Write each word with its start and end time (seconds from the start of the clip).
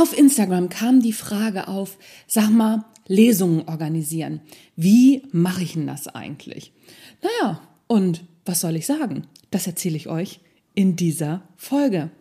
Auf 0.00 0.16
Instagram 0.16 0.68
kam 0.68 1.02
die 1.02 1.12
Frage 1.12 1.66
auf, 1.66 1.98
sag 2.28 2.50
mal, 2.50 2.84
Lesungen 3.08 3.66
organisieren. 3.66 4.40
Wie 4.76 5.22
mache 5.32 5.64
ich 5.64 5.72
denn 5.72 5.88
das 5.88 6.06
eigentlich? 6.06 6.72
Naja, 7.20 7.60
und 7.88 8.24
was 8.44 8.60
soll 8.60 8.76
ich 8.76 8.86
sagen? 8.86 9.26
Das 9.50 9.66
erzähle 9.66 9.96
ich 9.96 10.08
euch 10.08 10.38
in 10.76 10.94
dieser 10.94 11.42
Folge. 11.56 12.12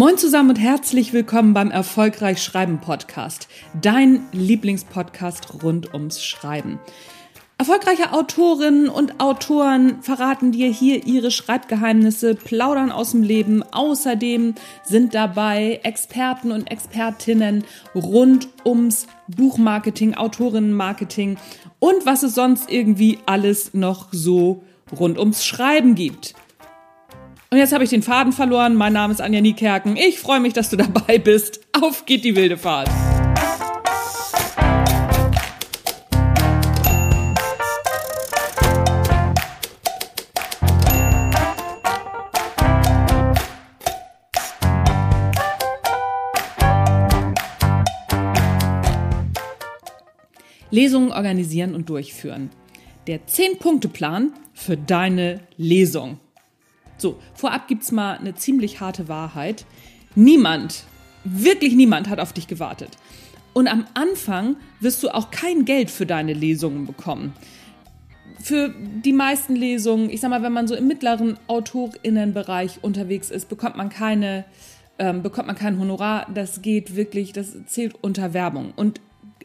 Moin 0.00 0.16
zusammen 0.16 0.48
und 0.48 0.56
herzlich 0.56 1.12
willkommen 1.12 1.52
beim 1.52 1.70
Erfolgreich 1.70 2.42
Schreiben 2.42 2.80
Podcast, 2.80 3.48
dein 3.82 4.22
Lieblingspodcast 4.32 5.62
rund 5.62 5.92
ums 5.92 6.24
Schreiben. 6.24 6.80
Erfolgreiche 7.58 8.14
Autorinnen 8.14 8.88
und 8.88 9.20
Autoren 9.20 10.00
verraten 10.00 10.52
dir 10.52 10.70
hier 10.70 11.04
ihre 11.04 11.30
Schreibgeheimnisse, 11.30 12.34
plaudern 12.34 12.90
aus 12.90 13.10
dem 13.10 13.22
Leben. 13.22 13.62
Außerdem 13.62 14.54
sind 14.84 15.14
dabei 15.14 15.80
Experten 15.82 16.50
und 16.50 16.70
Expertinnen 16.70 17.64
rund 17.94 18.48
ums 18.64 19.06
Buchmarketing, 19.28 20.14
Autorinnenmarketing 20.14 21.36
und 21.78 22.06
was 22.06 22.22
es 22.22 22.34
sonst 22.34 22.70
irgendwie 22.70 23.18
alles 23.26 23.74
noch 23.74 24.08
so 24.12 24.62
rund 24.98 25.18
ums 25.18 25.44
Schreiben 25.44 25.94
gibt. 25.94 26.34
Und 27.52 27.58
jetzt 27.58 27.72
habe 27.72 27.82
ich 27.82 27.90
den 27.90 28.04
Faden 28.04 28.32
verloren. 28.32 28.76
Mein 28.76 28.92
Name 28.92 29.12
ist 29.12 29.20
Anja 29.20 29.40
Niekerken. 29.40 29.96
Ich 29.96 30.20
freue 30.20 30.38
mich, 30.38 30.52
dass 30.52 30.70
du 30.70 30.76
dabei 30.76 31.18
bist. 31.18 31.58
Auf 31.72 32.06
geht 32.06 32.22
die 32.22 32.36
wilde 32.36 32.56
Fahrt. 32.56 32.88
Lesungen 50.70 51.10
organisieren 51.10 51.74
und 51.74 51.88
durchführen. 51.88 52.50
Der 53.08 53.26
10-Punkte-Plan 53.26 54.34
für 54.54 54.76
deine 54.76 55.40
Lesung. 55.56 56.20
So, 57.00 57.18
vorab 57.34 57.66
gibt's 57.66 57.92
mal 57.92 58.18
eine 58.18 58.34
ziemlich 58.34 58.80
harte 58.80 59.08
Wahrheit. 59.08 59.64
Niemand, 60.14 60.84
wirklich 61.24 61.74
niemand 61.74 62.08
hat 62.08 62.20
auf 62.20 62.32
dich 62.32 62.46
gewartet. 62.46 62.98
Und 63.52 63.68
am 63.68 63.86
Anfang 63.94 64.56
wirst 64.80 65.02
du 65.02 65.08
auch 65.08 65.30
kein 65.30 65.64
Geld 65.64 65.90
für 65.90 66.06
deine 66.06 66.34
Lesungen 66.34 66.86
bekommen. 66.86 67.32
Für 68.38 68.72
die 69.04 69.12
meisten 69.12 69.56
Lesungen, 69.56 70.08
ich 70.10 70.20
sag 70.20 70.30
mal, 70.30 70.42
wenn 70.42 70.52
man 70.52 70.68
so 70.68 70.74
im 70.74 70.86
mittleren 70.86 71.36
AutorInnenbereich 71.46 72.82
unterwegs 72.82 73.30
ist, 73.30 73.48
bekommt 73.48 73.76
man 73.76 73.88
keine, 73.88 74.44
ähm, 74.98 75.22
bekommt 75.22 75.46
man 75.46 75.56
kein 75.56 75.78
Honorar. 75.78 76.26
Das 76.32 76.62
geht 76.62 76.96
wirklich, 76.96 77.32
das 77.32 77.56
zählt 77.66 77.96
unter 78.02 78.32
Werbung. 78.32 78.72
Und 78.76 79.00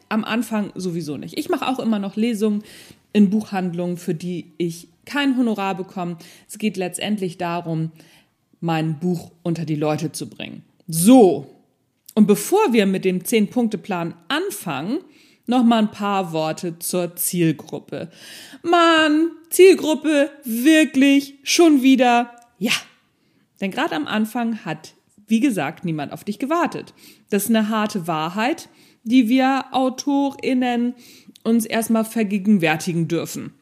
am 0.08 0.24
Anfang 0.24 0.72
sowieso 0.74 1.16
nicht. 1.16 1.38
Ich 1.38 1.48
mache 1.48 1.68
auch 1.68 1.78
immer 1.78 1.98
noch 1.98 2.16
Lesungen 2.16 2.62
in 3.12 3.30
Buchhandlungen, 3.30 3.96
für 3.96 4.14
die 4.14 4.52
ich 4.58 4.88
kein 5.04 5.36
Honorar 5.36 5.74
bekommen. 5.74 6.18
Es 6.48 6.58
geht 6.58 6.76
letztendlich 6.76 7.38
darum, 7.38 7.92
mein 8.60 8.98
Buch 8.98 9.30
unter 9.42 9.64
die 9.64 9.76
Leute 9.76 10.12
zu 10.12 10.28
bringen. 10.28 10.62
So. 10.86 11.46
Und 12.14 12.26
bevor 12.26 12.72
wir 12.72 12.86
mit 12.86 13.04
dem 13.04 13.24
Zehn-Punkte-Plan 13.24 14.14
anfangen, 14.28 14.98
noch 15.46 15.64
mal 15.64 15.78
ein 15.78 15.90
paar 15.90 16.32
Worte 16.32 16.78
zur 16.78 17.14
Zielgruppe. 17.16 18.10
Mann, 18.62 19.30
Zielgruppe, 19.50 20.30
wirklich, 20.44 21.34
schon 21.42 21.82
wieder, 21.82 22.32
ja. 22.58 22.72
Denn 23.60 23.70
gerade 23.70 23.94
am 23.94 24.06
Anfang 24.06 24.64
hat, 24.64 24.94
wie 25.26 25.40
gesagt, 25.40 25.84
niemand 25.84 26.12
auf 26.12 26.24
dich 26.24 26.38
gewartet. 26.38 26.94
Das 27.30 27.44
ist 27.44 27.50
eine 27.50 27.68
harte 27.68 28.06
Wahrheit, 28.06 28.68
die 29.06 29.28
wir 29.28 29.66
AutorInnen 29.70 30.94
uns 31.44 31.64
erstmal 31.64 32.04
vergegenwärtigen 32.04 33.08
dürfen. 33.08 33.54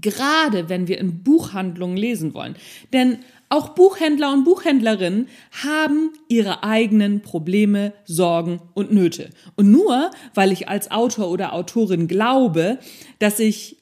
Gerade 0.00 0.70
wenn 0.70 0.88
wir 0.88 0.98
in 0.98 1.22
Buchhandlungen 1.22 1.96
lesen 1.96 2.32
wollen. 2.32 2.56
Denn 2.92 3.18
auch 3.48 3.70
Buchhändler 3.70 4.32
und 4.32 4.44
Buchhändlerinnen 4.44 5.28
haben 5.64 6.12
ihre 6.28 6.64
eigenen 6.64 7.20
Probleme, 7.20 7.92
Sorgen 8.04 8.60
und 8.74 8.92
Nöte. 8.92 9.30
Und 9.56 9.70
nur 9.70 10.10
weil 10.34 10.52
ich 10.52 10.68
als 10.68 10.90
Autor 10.90 11.30
oder 11.30 11.52
Autorin 11.52 12.08
glaube, 12.08 12.78
dass 13.18 13.38
ich 13.38 13.76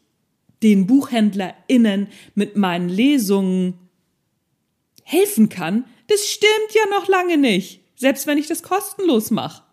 den 0.62 0.86
BuchhändlerInnen 0.86 2.08
mit 2.34 2.56
meinen 2.56 2.88
Lesungen 2.88 3.74
helfen 5.04 5.50
kann, 5.50 5.84
das 6.08 6.26
stimmt 6.26 6.72
ja 6.72 6.98
noch 6.98 7.08
lange 7.08 7.36
nicht. 7.36 7.80
Selbst 7.96 8.26
wenn 8.26 8.38
ich 8.38 8.48
das 8.48 8.62
kostenlos 8.62 9.30
mache. 9.30 9.63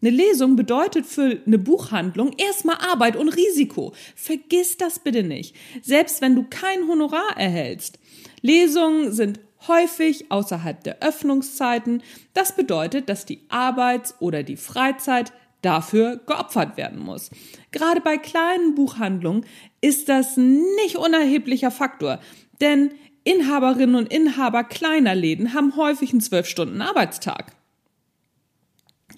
Eine 0.00 0.10
Lesung 0.10 0.54
bedeutet 0.54 1.06
für 1.06 1.40
eine 1.44 1.58
Buchhandlung 1.58 2.32
erstmal 2.36 2.76
Arbeit 2.76 3.16
und 3.16 3.28
Risiko. 3.28 3.92
Vergiss 4.14 4.76
das 4.76 5.00
bitte 5.00 5.24
nicht. 5.24 5.56
Selbst 5.82 6.20
wenn 6.20 6.36
du 6.36 6.44
kein 6.48 6.86
Honorar 6.86 7.36
erhältst. 7.36 7.98
Lesungen 8.40 9.12
sind 9.12 9.40
häufig 9.66 10.30
außerhalb 10.30 10.84
der 10.84 11.02
Öffnungszeiten. 11.02 12.02
Das 12.32 12.54
bedeutet, 12.54 13.08
dass 13.08 13.26
die 13.26 13.40
Arbeits- 13.48 14.14
oder 14.20 14.44
die 14.44 14.56
Freizeit 14.56 15.32
dafür 15.62 16.20
geopfert 16.26 16.76
werden 16.76 17.00
muss. 17.00 17.30
Gerade 17.72 18.00
bei 18.00 18.16
kleinen 18.18 18.76
Buchhandlungen 18.76 19.44
ist 19.80 20.08
das 20.08 20.36
nicht 20.36 20.96
unerheblicher 20.96 21.72
Faktor, 21.72 22.20
denn 22.60 22.92
Inhaberinnen 23.24 23.96
und 23.96 24.12
Inhaber 24.12 24.62
kleiner 24.62 25.16
Läden 25.16 25.54
haben 25.54 25.76
häufig 25.76 26.12
einen 26.12 26.20
zwölf 26.20 26.46
Stunden 26.46 26.80
Arbeitstag. 26.80 27.57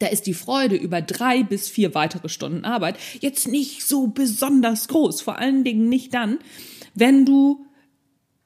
Da 0.00 0.06
ist 0.06 0.26
die 0.26 0.34
Freude 0.34 0.76
über 0.76 1.02
drei 1.02 1.42
bis 1.42 1.68
vier 1.68 1.94
weitere 1.94 2.28
Stunden 2.28 2.64
Arbeit 2.64 2.96
jetzt 3.20 3.46
nicht 3.46 3.86
so 3.86 4.08
besonders 4.08 4.88
groß. 4.88 5.20
Vor 5.20 5.38
allen 5.38 5.62
Dingen 5.62 5.88
nicht 5.88 6.14
dann, 6.14 6.38
wenn 6.94 7.24
du 7.24 7.66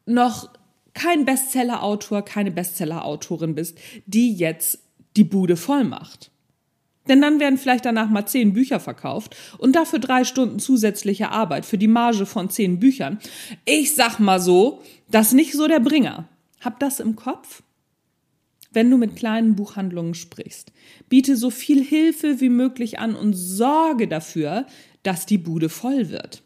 noch 0.05 0.51
kein 0.95 1.25
Bestseller-Autor, 1.25 2.23
keine 2.23 2.51
Bestseller-Autorin 2.51 3.55
bist, 3.55 3.79
die 4.07 4.35
jetzt 4.35 4.81
die 5.17 5.25
Bude 5.25 5.57
voll 5.57 5.85
macht. 5.85 6.33
Denn 7.09 7.21
dann 7.21 7.39
werden 7.39 7.59
vielleicht 7.59 7.85
danach 7.85 8.09
mal 8.11 8.27
zehn 8.27 8.53
Bücher 8.53 8.81
verkauft 8.81 9.37
und 9.59 9.77
dafür 9.77 10.01
drei 10.01 10.25
Stunden 10.25 10.59
zusätzliche 10.59 11.31
Arbeit 11.31 11.67
für 11.67 11.79
die 11.79 11.89
Marge 11.89 12.27
von 12.27 12.51
zehn 12.51 12.81
Büchern. 12.81 13.21
Ich 13.65 13.95
sag 13.95 14.19
mal 14.19 14.41
so, 14.41 14.83
das 15.09 15.33
nicht 15.33 15.53
so 15.53 15.69
der 15.69 15.81
Bringer. 15.81 16.29
Hab 16.61 16.81
das 16.81 16.99
im 16.99 17.15
Kopf 17.15 17.63
wenn 18.75 18.91
du 18.91 18.97
mit 18.97 19.17
kleinen 19.17 19.57
Buchhandlungen 19.57 20.15
sprichst. 20.15 20.73
Biete 21.09 21.37
so 21.37 21.51
viel 21.51 21.83
Hilfe 21.83 22.41
wie 22.41 22.49
möglich 22.49 22.99
an 22.99 23.15
und 23.15 23.35
sorge 23.35 24.09
dafür, 24.09 24.67
dass 25.03 25.27
die 25.27 25.39
Bude 25.39 25.69
voll 25.69 26.11
wird. 26.11 26.43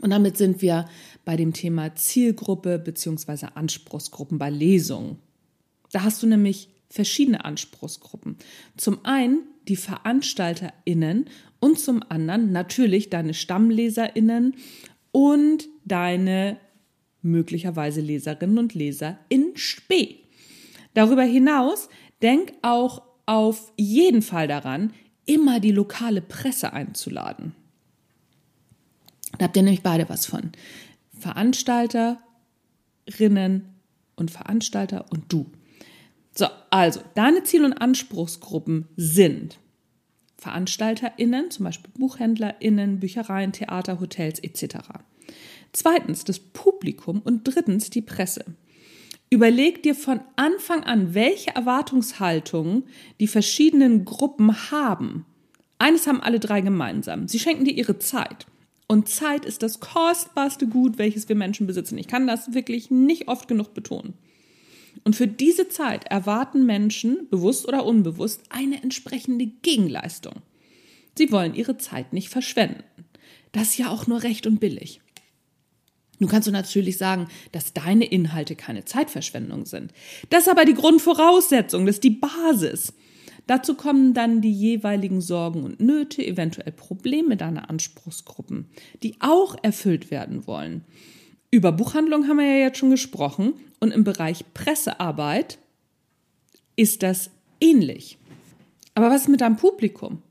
Und 0.00 0.10
damit 0.10 0.36
sind 0.36 0.62
wir 0.62 0.88
bei 1.24 1.36
dem 1.36 1.52
Thema 1.52 1.94
Zielgruppe 1.94 2.78
bzw. 2.78 3.48
Anspruchsgruppen 3.54 4.38
bei 4.38 4.50
Lesungen. 4.50 5.18
Da 5.92 6.02
hast 6.02 6.22
du 6.22 6.26
nämlich 6.26 6.68
verschiedene 6.88 7.44
Anspruchsgruppen. 7.44 8.36
Zum 8.76 9.04
einen 9.04 9.42
die 9.68 9.76
VeranstalterInnen 9.76 11.26
und 11.60 11.78
zum 11.78 12.02
anderen 12.08 12.52
natürlich 12.52 13.10
deine 13.10 13.34
StammleserInnen 13.34 14.54
und 15.12 15.68
deine 15.84 16.58
möglicherweise 17.22 18.00
Leserinnen 18.00 18.58
und 18.58 18.74
Leser 18.74 19.18
in 19.28 19.52
Spee. 19.54 20.19
Darüber 20.94 21.22
hinaus 21.22 21.88
denk 22.22 22.52
auch 22.62 23.02
auf 23.26 23.72
jeden 23.76 24.22
Fall 24.22 24.48
daran, 24.48 24.92
immer 25.24 25.60
die 25.60 25.72
lokale 25.72 26.20
Presse 26.20 26.72
einzuladen. 26.72 27.54
Da 29.38 29.44
habt 29.44 29.56
ihr 29.56 29.62
nämlich 29.62 29.82
beide 29.82 30.08
was 30.08 30.26
von. 30.26 30.50
Veranstalterinnen 31.12 33.68
und 34.16 34.30
Veranstalter 34.30 35.06
und 35.10 35.32
du. 35.32 35.46
So, 36.32 36.46
also 36.70 37.00
deine 37.14 37.44
Ziel- 37.44 37.64
und 37.64 37.74
Anspruchsgruppen 37.74 38.88
sind 38.96 39.58
VeranstalterInnen, 40.38 41.50
zum 41.50 41.64
Beispiel 41.64 41.90
BuchhändlerInnen, 41.98 42.98
Büchereien, 42.98 43.52
Theater, 43.52 44.00
Hotels 44.00 44.40
etc. 44.40 44.78
Zweitens 45.72 46.24
das 46.24 46.38
Publikum 46.38 47.20
und 47.20 47.44
drittens 47.44 47.90
die 47.90 48.02
Presse. 48.02 48.44
Überleg 49.30 49.84
dir 49.84 49.94
von 49.94 50.20
Anfang 50.34 50.82
an, 50.82 51.14
welche 51.14 51.54
Erwartungshaltungen 51.54 52.84
die 53.20 53.28
verschiedenen 53.28 54.04
Gruppen 54.04 54.72
haben. 54.72 55.24
Eines 55.78 56.08
haben 56.08 56.20
alle 56.20 56.40
drei 56.40 56.60
gemeinsam. 56.60 57.28
Sie 57.28 57.38
schenken 57.38 57.64
dir 57.64 57.74
ihre 57.74 57.98
Zeit. 57.98 58.46
Und 58.88 59.08
Zeit 59.08 59.44
ist 59.44 59.62
das 59.62 59.78
kostbarste 59.78 60.66
Gut, 60.66 60.98
welches 60.98 61.28
wir 61.28 61.36
Menschen 61.36 61.68
besitzen. 61.68 61.96
Ich 61.96 62.08
kann 62.08 62.26
das 62.26 62.54
wirklich 62.54 62.90
nicht 62.90 63.28
oft 63.28 63.46
genug 63.46 63.72
betonen. 63.72 64.14
Und 65.04 65.14
für 65.14 65.28
diese 65.28 65.68
Zeit 65.68 66.06
erwarten 66.06 66.66
Menschen, 66.66 67.28
bewusst 67.30 67.68
oder 67.68 67.86
unbewusst, 67.86 68.42
eine 68.48 68.82
entsprechende 68.82 69.46
Gegenleistung. 69.46 70.34
Sie 71.16 71.30
wollen 71.30 71.54
ihre 71.54 71.78
Zeit 71.78 72.12
nicht 72.12 72.30
verschwenden. 72.30 72.82
Das 73.52 73.68
ist 73.68 73.78
ja 73.78 73.90
auch 73.90 74.08
nur 74.08 74.24
recht 74.24 74.48
und 74.48 74.58
billig. 74.58 75.00
Nun 76.20 76.30
kannst 76.30 76.46
du 76.46 76.52
natürlich 76.52 76.98
sagen, 76.98 77.28
dass 77.50 77.72
deine 77.72 78.04
Inhalte 78.04 78.54
keine 78.54 78.84
Zeitverschwendung 78.84 79.66
sind. 79.66 79.92
Das 80.28 80.42
ist 80.42 80.48
aber 80.48 80.64
die 80.64 80.74
Grundvoraussetzung, 80.74 81.86
das 81.86 81.96
ist 81.96 82.04
die 82.04 82.10
Basis. 82.10 82.92
Dazu 83.46 83.74
kommen 83.74 84.14
dann 84.14 84.42
die 84.42 84.52
jeweiligen 84.52 85.20
Sorgen 85.20 85.64
und 85.64 85.80
Nöte, 85.80 86.24
eventuell 86.24 86.70
Probleme 86.70 87.36
deiner 87.36 87.68
Anspruchsgruppen, 87.68 88.66
die 89.02 89.16
auch 89.18 89.56
erfüllt 89.62 90.12
werden 90.12 90.46
wollen. 90.46 90.84
Über 91.50 91.72
Buchhandlung 91.72 92.28
haben 92.28 92.36
wir 92.36 92.46
ja 92.46 92.66
jetzt 92.66 92.78
schon 92.78 92.90
gesprochen 92.90 93.54
und 93.80 93.90
im 93.90 94.04
Bereich 94.04 94.44
Pressearbeit 94.54 95.58
ist 96.76 97.02
das 97.02 97.30
ähnlich. 97.60 98.18
Aber 98.94 99.10
was 99.10 99.22
ist 99.22 99.28
mit 99.28 99.40
deinem 99.40 99.56
Publikum? 99.56 100.22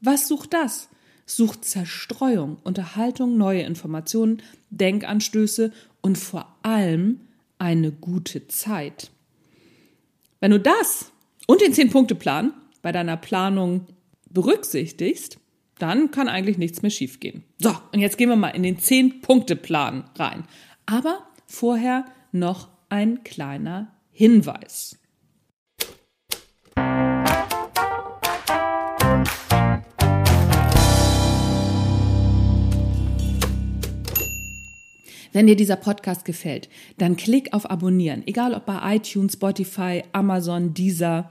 Was 0.00 0.28
sucht 0.28 0.52
das? 0.52 0.88
Sucht 1.30 1.64
Zerstreuung, 1.64 2.56
Unterhaltung, 2.64 3.36
neue 3.36 3.62
Informationen, 3.62 4.42
Denkanstöße 4.70 5.72
und 6.00 6.18
vor 6.18 6.56
allem 6.62 7.20
eine 7.58 7.92
gute 7.92 8.48
Zeit. 8.48 9.10
Wenn 10.40 10.50
du 10.50 10.58
das 10.58 11.12
und 11.46 11.60
den 11.60 11.72
Zehn-Punkte-Plan 11.72 12.52
bei 12.82 12.90
deiner 12.90 13.16
Planung 13.16 13.86
berücksichtigst, 14.30 15.38
dann 15.78 16.10
kann 16.10 16.28
eigentlich 16.28 16.58
nichts 16.58 16.82
mehr 16.82 16.90
schiefgehen. 16.90 17.44
So, 17.58 17.76
und 17.92 18.00
jetzt 18.00 18.18
gehen 18.18 18.28
wir 18.28 18.36
mal 18.36 18.48
in 18.48 18.64
den 18.64 18.78
Zehn-Punkte-Plan 18.78 20.10
rein. 20.16 20.44
Aber 20.86 21.26
vorher 21.46 22.06
noch 22.32 22.68
ein 22.88 23.22
kleiner 23.22 23.94
Hinweis. 24.10 24.99
Wenn 35.32 35.46
dir 35.46 35.56
dieser 35.56 35.76
Podcast 35.76 36.24
gefällt, 36.24 36.68
dann 36.98 37.16
klick 37.16 37.52
auf 37.52 37.70
Abonnieren, 37.70 38.22
egal 38.26 38.54
ob 38.54 38.66
bei 38.66 38.96
iTunes, 38.96 39.34
Spotify, 39.34 40.02
Amazon, 40.12 40.74
Deezer. 40.74 41.30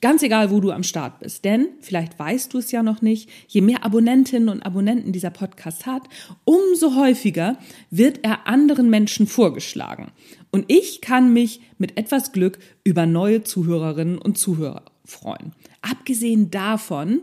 Ganz 0.00 0.22
egal, 0.22 0.50
wo 0.50 0.60
du 0.60 0.70
am 0.70 0.82
Start 0.82 1.20
bist. 1.20 1.46
Denn, 1.46 1.68
vielleicht 1.80 2.18
weißt 2.18 2.52
du 2.52 2.58
es 2.58 2.70
ja 2.70 2.82
noch 2.82 3.00
nicht, 3.00 3.30
je 3.48 3.62
mehr 3.62 3.84
Abonnentinnen 3.86 4.50
und 4.50 4.60
Abonnenten 4.60 5.12
dieser 5.12 5.30
Podcast 5.30 5.86
hat, 5.86 6.02
umso 6.44 6.94
häufiger 6.96 7.56
wird 7.90 8.20
er 8.22 8.46
anderen 8.46 8.90
Menschen 8.90 9.26
vorgeschlagen. 9.26 10.12
Und 10.50 10.66
ich 10.68 11.00
kann 11.00 11.32
mich 11.32 11.62
mit 11.78 11.96
etwas 11.96 12.32
Glück 12.32 12.58
über 12.84 13.06
neue 13.06 13.42
Zuhörerinnen 13.44 14.18
und 14.18 14.36
Zuhörer 14.36 14.84
freuen. 15.06 15.52
Abgesehen 15.80 16.50
davon 16.50 17.22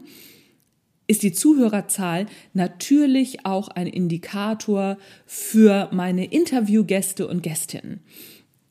ist 1.12 1.24
die 1.24 1.34
Zuhörerzahl 1.34 2.25
natürlich 2.54 3.46
auch 3.46 3.68
ein 3.68 3.88
Indikator 3.88 4.98
für 5.25 5.90
meine 5.92 6.24
Interviewgäste 6.24 7.28
und 7.28 7.44
Gästinnen. 7.44 8.00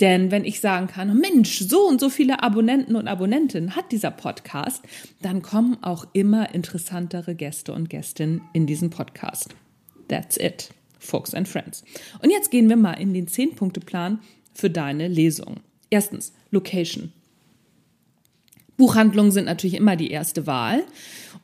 Denn 0.00 0.30
wenn 0.30 0.46
ich 0.46 0.60
sagen 0.60 0.86
kann, 0.86 1.18
Mensch, 1.18 1.58
so 1.58 1.86
und 1.86 2.00
so 2.00 2.08
viele 2.08 2.42
Abonnenten 2.42 2.96
und 2.96 3.08
Abonnentinnen 3.08 3.76
hat 3.76 3.92
dieser 3.92 4.10
Podcast, 4.10 4.82
dann 5.20 5.42
kommen 5.42 5.76
auch 5.82 6.06
immer 6.14 6.54
interessantere 6.54 7.34
Gäste 7.34 7.74
und 7.74 7.90
Gästinnen 7.90 8.40
in 8.54 8.66
diesen 8.66 8.88
Podcast. 8.88 9.54
That's 10.08 10.38
it, 10.38 10.70
folks 10.98 11.34
and 11.34 11.46
friends. 11.46 11.84
Und 12.22 12.30
jetzt 12.30 12.50
gehen 12.50 12.70
wir 12.70 12.76
mal 12.76 12.94
in 12.94 13.12
den 13.12 13.26
10-Punkte-Plan 13.26 14.20
für 14.54 14.70
deine 14.70 15.08
Lesung. 15.08 15.56
Erstens, 15.90 16.32
Location. 16.50 17.12
Buchhandlungen 18.78 19.30
sind 19.30 19.44
natürlich 19.44 19.74
immer 19.74 19.94
die 19.94 20.10
erste 20.10 20.46
Wahl. 20.46 20.84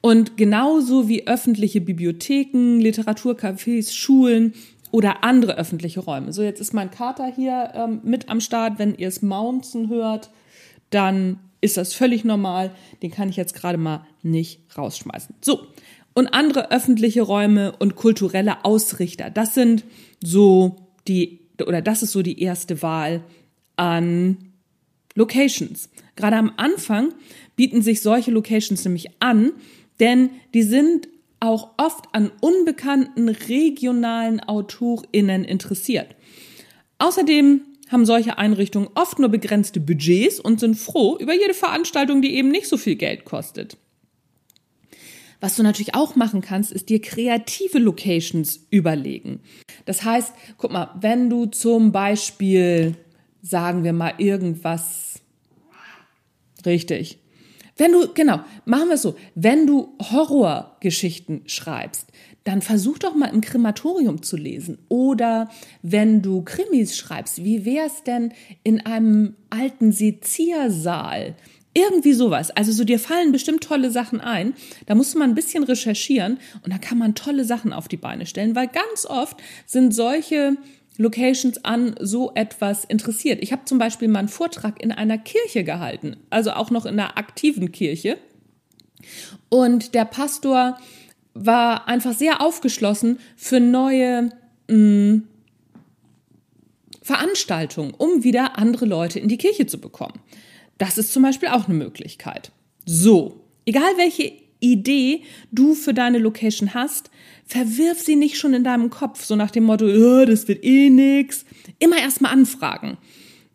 Und 0.07 0.37
genauso 0.37 1.09
wie 1.09 1.27
öffentliche 1.27 1.81
Bibliotheken, 1.81 2.79
Literaturcafés, 2.79 3.93
Schulen 3.93 4.55
oder 4.93 5.25
andere 5.25 5.59
öffentliche 5.59 5.99
Räume. 5.99 6.33
So, 6.33 6.45
jetzt 6.45 6.61
ist 6.61 6.73
mein 6.73 6.93
Kater 6.93 7.27
hier 7.27 7.73
ähm, 7.75 8.03
mit 8.05 8.29
am 8.29 8.41
Start. 8.41 8.79
Wenn 8.79 8.95
ihr 8.95 9.09
es 9.09 9.21
mounzen 9.21 9.89
hört, 9.89 10.31
dann 10.91 11.41
ist 11.61 11.77
das 11.77 11.93
völlig 11.93 12.25
normal. 12.25 12.71
Den 13.03 13.11
kann 13.11 13.29
ich 13.29 13.35
jetzt 13.35 13.57
gerade 13.57 13.79
mal 13.79 14.07
nicht 14.23 14.61
rausschmeißen. 14.79 15.35
So. 15.41 15.67
Und 16.15 16.29
andere 16.29 16.71
öffentliche 16.71 17.23
Räume 17.23 17.75
und 17.77 17.97
kulturelle 17.97 18.65
Ausrichter. 18.65 19.29
Das 19.29 19.55
sind 19.55 19.83
so 20.23 20.77
die, 21.09 21.41
oder 21.61 21.83
das 21.83 22.05
ist 22.05 22.13
so 22.13 22.23
die 22.23 22.41
erste 22.41 22.81
Wahl 22.81 23.25
an 23.75 24.37
Locations. 25.17 25.89
Gerade 26.15 26.37
am 26.37 26.53
Anfang 26.59 27.13
bieten 27.57 27.83
sich 27.83 28.03
solche 28.03 28.31
Locations 28.31 28.85
nämlich 28.85 29.09
an, 29.19 29.51
denn 30.01 30.31
die 30.55 30.63
sind 30.63 31.09
auch 31.41 31.71
oft 31.77 32.07
an 32.13 32.31
unbekannten 32.41 33.29
regionalen 33.29 34.41
AutorInnen 34.41 35.45
interessiert. 35.45 36.17
Außerdem 36.99 37.61
haben 37.89 38.07
solche 38.07 38.39
Einrichtungen 38.39 38.89
oft 38.95 39.19
nur 39.19 39.29
begrenzte 39.29 39.81
Budgets 39.81 40.41
und 40.41 40.61
sind 40.61 40.77
froh 40.77 41.17
über 41.19 41.35
jede 41.35 41.55
Veranstaltung, 41.55 42.23
die 42.23 42.35
eben 42.35 42.51
nicht 42.51 42.67
so 42.67 42.77
viel 42.77 42.97
Geld 42.97 43.25
kostet. 43.25 43.77
Was 45.41 45.57
du 45.57 45.63
natürlich 45.63 45.95
auch 45.95 46.17
machen 46.17 46.41
kannst, 46.41 46.73
ist 46.73 46.89
dir 46.89 47.01
kreative 47.01 47.79
Locations 47.79 48.67
überlegen. 48.71 49.41
Das 49.85 50.03
heißt, 50.03 50.33
guck 50.57 50.73
mal, 50.73 50.91
wenn 51.01 51.29
du 51.29 51.47
zum 51.47 51.93
Beispiel, 51.93 52.97
sagen 53.43 53.85
wir 53.85 53.93
mal, 53.93 54.15
irgendwas, 54.19 55.21
richtig, 56.65 57.19
wenn 57.77 57.93
du, 57.93 58.13
genau, 58.15 58.41
machen 58.65 58.89
wir 58.89 58.95
es 58.95 59.03
so, 59.03 59.17
wenn 59.35 59.67
du 59.67 59.95
Horrorgeschichten 60.01 61.43
schreibst, 61.47 62.11
dann 62.45 62.63
versuch 62.63 62.99
doch 62.99 63.15
mal 63.15 63.27
im 63.27 63.41
Krematorium 63.41 64.23
zu 64.23 64.37
lesen. 64.37 64.79
Oder 64.89 65.51
wenn 65.83 66.23
du 66.23 66.43
Krimis 66.43 66.97
schreibst, 66.97 67.43
wie 67.45 67.65
wär's 67.65 68.05
denn 68.05 68.33
in 68.63 68.87
einem 68.87 69.35
alten 69.51 69.91
Seziersaal? 69.91 71.35
Irgendwie 71.75 72.15
sowas. 72.15 72.51
Also 72.53 72.73
so 72.73 72.85
dir 72.85 72.99
fallen 72.99 73.33
bestimmt 73.33 73.65
tolle 73.65 73.91
Sachen 73.91 74.21
ein. 74.21 74.55
Da 74.87 74.95
musst 74.95 75.13
du 75.13 75.19
mal 75.19 75.29
ein 75.29 75.35
bisschen 75.35 75.65
recherchieren 75.65 76.39
und 76.63 76.73
da 76.73 76.79
kann 76.79 76.99
man 76.99 77.15
tolle 77.15 77.45
Sachen 77.45 77.73
auf 77.73 77.89
die 77.89 77.99
Beine 77.99 78.25
stellen, 78.27 78.55
weil 78.55 78.69
ganz 78.69 79.05
oft 79.05 79.37
sind 79.67 79.93
solche 79.93 80.57
Locations 80.99 81.65
an 81.65 81.95
so 82.01 82.33
etwas 82.35 82.85
interessiert. 82.85 83.43
Ich 83.43 83.53
habe 83.53 83.65
zum 83.65 83.79
Beispiel 83.79 84.09
mal 84.09 84.21
einen 84.21 84.29
Vortrag 84.29 84.83
in 84.83 84.93
einer 84.93 85.19
Kirche 85.19 85.65
gehalten, 85.65 86.17
also 86.31 86.53
auch 86.53 86.71
noch 86.71 86.87
in 86.87 86.99
einer 86.99 87.19
aktiven 87.19 87.73
Kirche. 87.73 88.19
Und 89.49 89.95
der 89.95 90.05
Pastor 90.05 90.79
war 91.35 91.87
einfach 91.87 92.15
sehr 92.15 92.41
aufgeschlossen 92.41 93.19
für 93.37 93.61
neue 93.61 94.31
mh, 94.69 94.77
mm, 94.77 95.29
Veranstaltungen, 97.03 97.95
um 97.95 98.25
wieder 98.25 98.59
andere 98.59 98.85
Leute 98.85 99.21
in 99.21 99.29
die 99.29 99.39
Kirche 99.39 99.67
zu 99.67 99.79
bekommen. 99.79 100.19
Das 100.79 100.99
ist 100.99 101.13
zum 101.13 101.23
Beispiel 101.23 101.51
auch 101.51 101.67
eine 101.67 101.75
Möglichkeit. 101.75 102.51
So, 102.85 103.45
egal 103.65 103.97
welche 103.97 104.33
Idee 104.61 105.23
du 105.53 105.75
für 105.75 105.95
deine 105.95 106.19
Location 106.19 106.75
hast, 106.75 107.11
verwirf 107.45 108.01
sie 108.01 108.17
nicht 108.17 108.39
schon 108.39 108.55
in 108.55 108.65
deinem 108.65 108.91
Kopf, 108.91 109.25
so 109.25 109.37
nach 109.37 109.51
dem 109.51 109.65
Motto, 109.65 109.87
oh, 109.87 110.25
das 110.25 110.49
wird 110.49 110.65
eh 110.65 110.91
nix. 110.91 111.45
Immer 111.79 111.99
erstmal 111.99 112.33
anfragen. 112.33 112.99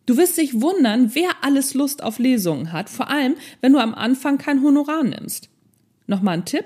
Du 0.06 0.16
wirst 0.16 0.38
dich 0.38 0.60
wundern, 0.60 1.14
wer 1.14 1.30
alles 1.42 1.74
Lust 1.74 2.02
auf 2.02 2.18
Lesungen 2.18 2.72
hat, 2.72 2.90
vor 2.90 3.08
allem, 3.08 3.36
wenn 3.60 3.72
du 3.72 3.78
am 3.78 3.94
Anfang 3.94 4.38
kein 4.38 4.62
Honorar 4.62 5.04
nimmst. 5.04 5.48
Nochmal 6.06 6.38
ein 6.38 6.44
Tipp. 6.44 6.64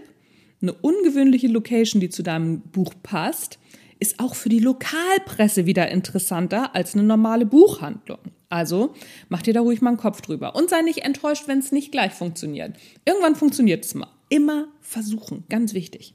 Eine 0.62 0.72
ungewöhnliche 0.72 1.48
Location, 1.48 2.00
die 2.00 2.08
zu 2.08 2.22
deinem 2.22 2.60
Buch 2.60 2.94
passt, 3.02 3.58
ist 3.98 4.20
auch 4.20 4.34
für 4.34 4.48
die 4.48 4.58
Lokalpresse 4.58 5.66
wieder 5.66 5.88
interessanter 5.90 6.74
als 6.74 6.94
eine 6.94 7.02
normale 7.02 7.46
Buchhandlung. 7.46 8.18
Also 8.48 8.94
mach 9.28 9.42
dir 9.42 9.54
da 9.54 9.60
ruhig 9.60 9.82
mal 9.82 9.90
einen 9.90 9.98
Kopf 9.98 10.20
drüber 10.20 10.54
und 10.54 10.70
sei 10.70 10.82
nicht 10.82 11.04
enttäuscht, 11.04 11.44
wenn 11.46 11.58
es 11.58 11.72
nicht 11.72 11.92
gleich 11.92 12.12
funktioniert. 12.12 12.76
Irgendwann 13.04 13.36
funktioniert 13.36 13.84
es 13.84 13.94
mal. 13.94 14.08
Immer 14.28 14.68
versuchen, 14.80 15.44
ganz 15.48 15.74
wichtig. 15.74 16.14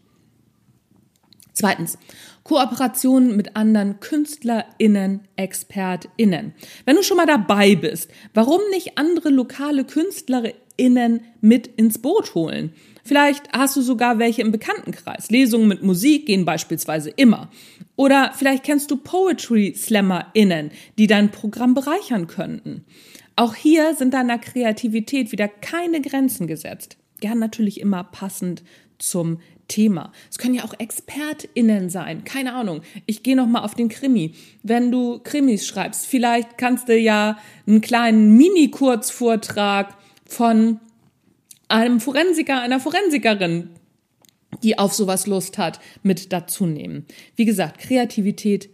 Zweitens, 1.54 1.98
Kooperation 2.44 3.36
mit 3.36 3.56
anderen 3.56 4.00
KünstlerInnen, 4.00 5.28
ExpertInnen. 5.36 6.54
Wenn 6.86 6.96
du 6.96 7.04
schon 7.04 7.18
mal 7.18 7.26
dabei 7.26 7.76
bist, 7.76 8.10
warum 8.34 8.62
nicht 8.72 8.98
andere 8.98 9.30
lokale 9.30 9.84
KünstlerInnen 9.84 11.22
mit 11.42 11.68
ins 11.68 12.00
Boot 12.00 12.34
holen? 12.36 12.74
Vielleicht 13.04 13.52
hast 13.52 13.76
du 13.76 13.82
sogar 13.82 14.18
welche 14.18 14.42
im 14.42 14.52
Bekanntenkreis. 14.52 15.30
Lesungen 15.30 15.68
mit 15.68 15.84
Musik 15.84 16.26
gehen 16.26 16.46
beispielsweise 16.46 17.10
immer. 17.10 17.52
Oder 17.96 18.32
vielleicht 18.36 18.64
kennst 18.64 18.90
du 18.90 18.98
Poetry 18.98 19.74
SlammerInnen, 19.76 20.72
die 20.98 21.08
dein 21.08 21.32
Programm 21.32 21.74
bereichern 21.74 22.28
könnten. 22.28 22.86
Auch 23.36 23.56
hier 23.56 23.96
sind 23.96 24.14
deiner 24.14 24.40
Kreativität 24.40 25.32
wieder 25.32 25.48
keine 25.48 26.02
Grenzen 26.02 26.48
gesetzt. 26.48 26.98
Gern 27.22 27.40
natürlich 27.40 27.80
immer 27.80 28.04
passend 28.04 28.64
zum 28.98 29.40
Thema. 29.70 30.12
Es 30.30 30.38
können 30.38 30.56
ja 30.56 30.66
auch 30.66 30.74
ExpertInnen 30.78 31.90
sein. 31.90 32.26
Keine 32.26 32.54
Ahnung. 32.54 32.82
Ich 33.06 33.24
gehe 33.24 33.38
nochmal 33.38 33.64
auf 33.64 33.74
den 33.74 33.88
Krimi. 33.88 34.34
Wenn 34.64 34.92
du 34.92 35.20
Krimis 35.20 35.66
schreibst, 35.66 36.06
vielleicht 36.06 36.58
kannst 36.58 36.90
du 36.90 36.98
ja 36.98 37.38
einen 37.66 37.80
kleinen 37.80 38.36
Mini-Kurzvortrag 38.36 39.96
von 40.26 40.82
einem 41.70 42.02
Forensiker, 42.02 42.62
einer 42.62 42.82
Forensikerin, 42.82 43.70
die 44.62 44.78
auf 44.78 44.94
sowas 44.94 45.26
Lust 45.26 45.58
hat, 45.58 45.80
mit 46.04 46.34
dazu 46.34 46.66
nehmen. 46.66 47.06
Wie 47.38 47.46
gesagt, 47.46 47.80
Kreativität, 47.80 48.70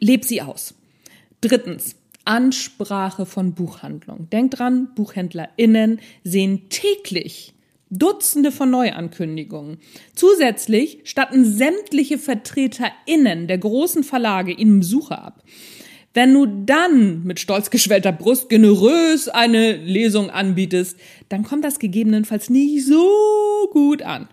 leb 0.00 0.24
sie 0.24 0.40
aus. 0.40 0.74
Drittens, 1.42 1.96
Ansprache 2.30 3.26
von 3.26 3.54
Buchhandlungen. 3.54 4.30
Denk 4.30 4.52
dran, 4.52 4.94
BuchhändlerInnen 4.94 5.98
sehen 6.22 6.68
täglich 6.68 7.54
Dutzende 7.90 8.52
von 8.52 8.70
Neuankündigungen. 8.70 9.78
Zusätzlich 10.14 11.00
statten 11.02 11.44
sämtliche 11.44 12.18
VertreterInnen 12.18 13.48
der 13.48 13.58
großen 13.58 14.04
Verlage 14.04 14.52
ihnen 14.52 14.78
Besuche 14.78 15.18
ab. 15.18 15.42
Wenn 16.14 16.32
du 16.32 16.46
dann 16.46 17.24
mit 17.24 17.40
stolz 17.40 17.70
geschwellter 17.70 18.12
Brust 18.12 18.48
generös 18.48 19.28
eine 19.28 19.72
Lesung 19.72 20.30
anbietest, 20.30 20.96
dann 21.30 21.42
kommt 21.42 21.64
das 21.64 21.80
gegebenenfalls 21.80 22.48
nicht 22.48 22.86
so 22.86 23.10
gut 23.72 24.02
an. 24.02 24.28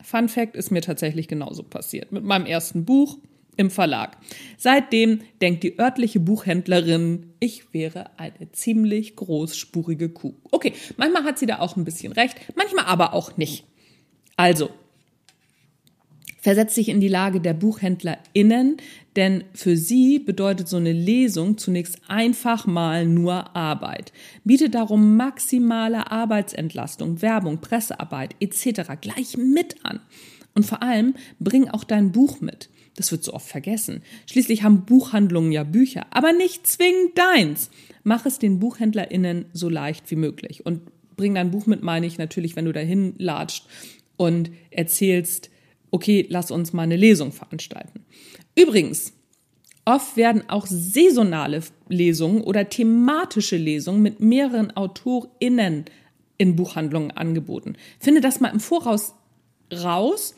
Fun 0.00 0.30
Fact 0.30 0.56
ist 0.56 0.70
mir 0.70 0.80
tatsächlich 0.80 1.28
genauso 1.28 1.62
passiert. 1.62 2.10
Mit 2.10 2.24
meinem 2.24 2.46
ersten 2.46 2.86
Buch 2.86 3.18
im 3.56 3.70
Verlag. 3.70 4.16
Seitdem 4.56 5.20
denkt 5.40 5.62
die 5.62 5.78
örtliche 5.78 6.20
Buchhändlerin, 6.20 7.34
ich 7.40 7.72
wäre 7.72 8.18
eine 8.18 8.52
ziemlich 8.52 9.16
großspurige 9.16 10.08
Kuh. 10.08 10.34
Okay, 10.50 10.72
manchmal 10.96 11.24
hat 11.24 11.38
sie 11.38 11.46
da 11.46 11.58
auch 11.58 11.76
ein 11.76 11.84
bisschen 11.84 12.12
recht, 12.12 12.36
manchmal 12.56 12.86
aber 12.86 13.14
auch 13.14 13.36
nicht. 13.36 13.64
Also, 14.36 14.70
versetzt 16.44 16.74
sich 16.74 16.90
in 16.90 17.00
die 17.00 17.08
Lage 17.08 17.40
der 17.40 17.54
BuchhändlerInnen, 17.54 18.76
denn 19.16 19.44
für 19.54 19.78
sie 19.78 20.18
bedeutet 20.18 20.68
so 20.68 20.76
eine 20.76 20.92
Lesung 20.92 21.56
zunächst 21.56 22.00
einfach 22.06 22.66
mal 22.66 23.06
nur 23.06 23.56
Arbeit. 23.56 24.12
Bietet 24.44 24.74
darum 24.74 25.16
maximale 25.16 26.10
Arbeitsentlastung, 26.10 27.22
Werbung, 27.22 27.62
Pressearbeit 27.62 28.34
etc. 28.40 28.82
gleich 29.00 29.38
mit 29.38 29.82
an. 29.86 30.00
Und 30.54 30.66
vor 30.66 30.82
allem 30.82 31.14
bring 31.40 31.70
auch 31.70 31.82
dein 31.82 32.12
Buch 32.12 32.42
mit. 32.42 32.68
Das 32.96 33.10
wird 33.10 33.24
so 33.24 33.32
oft 33.34 33.48
vergessen. 33.48 34.02
Schließlich 34.26 34.62
haben 34.62 34.84
Buchhandlungen 34.84 35.52
ja 35.52 35.64
Bücher, 35.64 36.06
aber 36.10 36.32
nicht 36.32 36.66
zwingend 36.66 37.18
deins. 37.18 37.70
Mach 38.04 38.24
es 38.26 38.38
den 38.38 38.60
BuchhändlerInnen 38.60 39.46
so 39.52 39.68
leicht 39.68 40.10
wie 40.10 40.16
möglich. 40.16 40.64
Und 40.64 40.82
bring 41.16 41.34
dein 41.34 41.50
Buch 41.50 41.66
mit, 41.66 41.82
meine 41.82 42.06
ich 42.06 42.18
natürlich, 42.18 42.56
wenn 42.56 42.66
du 42.66 42.72
dahin 42.72 43.14
latscht 43.18 43.66
und 44.16 44.50
erzählst, 44.70 45.50
okay, 45.90 46.26
lass 46.28 46.50
uns 46.50 46.72
mal 46.72 46.82
eine 46.82 46.96
Lesung 46.96 47.32
veranstalten. 47.32 48.04
Übrigens, 48.56 49.12
oft 49.84 50.16
werden 50.16 50.48
auch 50.48 50.66
saisonale 50.66 51.62
Lesungen 51.88 52.42
oder 52.42 52.68
thematische 52.68 53.56
Lesungen 53.56 54.02
mit 54.02 54.20
mehreren 54.20 54.76
AutorInnen 54.76 55.84
in 56.38 56.56
Buchhandlungen 56.56 57.10
angeboten. 57.10 57.76
Finde 57.98 58.20
das 58.20 58.40
mal 58.40 58.48
im 58.48 58.60
Voraus 58.60 59.14
raus 59.72 60.34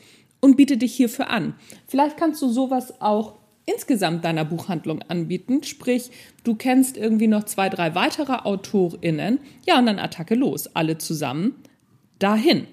und 0.47 0.55
biete 0.55 0.77
dich 0.77 0.95
hierfür 0.95 1.29
an. 1.29 1.55
Vielleicht 1.87 2.15
kannst 2.15 2.41
du 2.41 2.47
sowas 2.47 3.01
auch 3.01 3.35
insgesamt 3.65 4.23
deiner 4.23 4.45
Buchhandlung 4.45 5.01
anbieten. 5.01 5.61
Sprich, 5.61 6.09
du 6.45 6.55
kennst 6.55 6.95
irgendwie 6.95 7.27
noch 7.27 7.43
zwei, 7.43 7.67
drei 7.67 7.95
weitere 7.95 8.31
AutorInnen. 8.31 9.39
Ja, 9.67 9.77
und 9.77 9.87
dann 9.87 9.99
Attacke 9.99 10.35
los. 10.35 10.73
Alle 10.73 10.97
zusammen 10.97 11.55
dahin. 12.17 12.65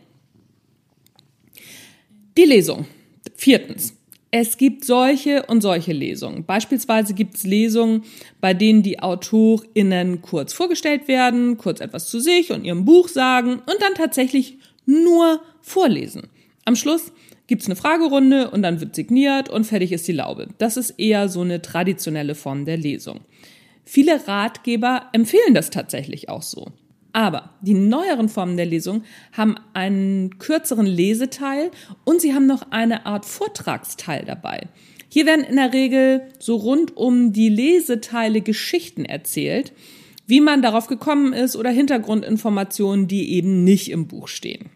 Die 2.39 2.45
Lesung. 2.45 2.87
Viertens. 3.35 3.95
Es 4.31 4.57
gibt 4.57 4.85
solche 4.85 5.47
und 5.47 5.61
solche 5.61 5.93
Lesungen. 5.93 6.45
Beispielsweise 6.45 7.15
gibt 7.15 7.35
es 7.35 7.43
Lesungen, 7.43 8.05
bei 8.41 8.55
denen 8.55 8.85
die 8.85 9.01
AutorInnen 9.01 10.23
kurz 10.23 10.53
vorgestellt 10.53 11.09
werden, 11.09 11.59
kurz 11.59 11.81
etwas 11.81 12.09
zu 12.09 12.21
sich 12.21 12.53
und 12.53 12.65
ihrem 12.65 12.85
Buch 12.85 13.09
sagen 13.09 13.55
und 13.55 13.77
dann 13.81 13.95
tatsächlich 13.97 14.59
nur 14.87 15.41
vorlesen. 15.61 16.29
Am 16.65 16.77
Schluss 16.77 17.13
gibt's 17.47 17.67
eine 17.67 17.77
Fragerunde 17.77 18.51
und 18.51 18.63
dann 18.63 18.81
wird 18.81 18.95
signiert 18.95 19.49
und 19.49 19.65
fertig 19.65 19.93
ist 19.93 20.09
die 20.09 20.13
Laube. 20.13 20.49
Das 20.59 20.77
ist 20.77 20.91
eher 20.99 21.29
so 21.29 21.43
eine 21.43 21.63
traditionelle 21.63 22.35
Form 22.35 22.65
der 22.65 22.77
Lesung. 22.77 23.21
Viele 23.85 24.27
Ratgeber 24.27 25.09
empfehlen 25.13 25.55
das 25.55 25.71
tatsächlich 25.71 26.29
auch 26.29 26.43
so. 26.43 26.69
Aber 27.13 27.51
die 27.61 27.75
neueren 27.75 28.29
Formen 28.29 28.57
der 28.57 28.67
Lesung 28.67 29.05
haben 29.33 29.55
einen 29.73 30.39
kürzeren 30.39 30.87
Leseteil 30.87 31.71
und 32.05 32.21
sie 32.21 32.35
haben 32.35 32.47
noch 32.47 32.73
eine 32.73 33.07
Art 33.07 33.25
Vortragsteil 33.25 34.25
dabei. 34.25 34.67
Hier 35.09 35.27
werden 35.27 35.45
in 35.45 35.55
der 35.55 35.73
Regel 35.73 36.23
so 36.41 36.57
rund 36.57 36.97
um 36.97 37.33
die 37.33 37.49
Leseteile 37.49 38.41
Geschichten 38.41 39.05
erzählt, 39.05 39.73
wie 40.27 40.41
man 40.41 40.61
darauf 40.61 40.89
gekommen 40.89 41.33
ist 41.33 41.55
oder 41.55 41.71
Hintergrundinformationen, 41.71 43.07
die 43.07 43.35
eben 43.35 43.63
nicht 43.63 43.93
im 43.93 44.09
Buch 44.09 44.27
stehen. 44.27 44.71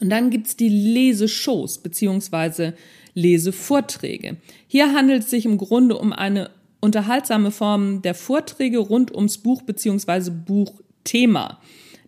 Und 0.00 0.10
dann 0.10 0.30
gibt's 0.30 0.56
die 0.56 0.68
Leseshows 0.68 1.78
beziehungsweise 1.78 2.74
Lesevorträge. 3.14 4.36
Hier 4.66 4.94
handelt 4.94 5.24
es 5.24 5.30
sich 5.30 5.44
im 5.44 5.58
Grunde 5.58 5.98
um 5.98 6.12
eine 6.12 6.50
unterhaltsame 6.80 7.50
Form 7.50 8.02
der 8.02 8.14
Vorträge 8.14 8.78
rund 8.78 9.14
ums 9.14 9.38
Buch 9.38 9.62
beziehungsweise 9.62 10.30
Buchthema. 10.30 11.60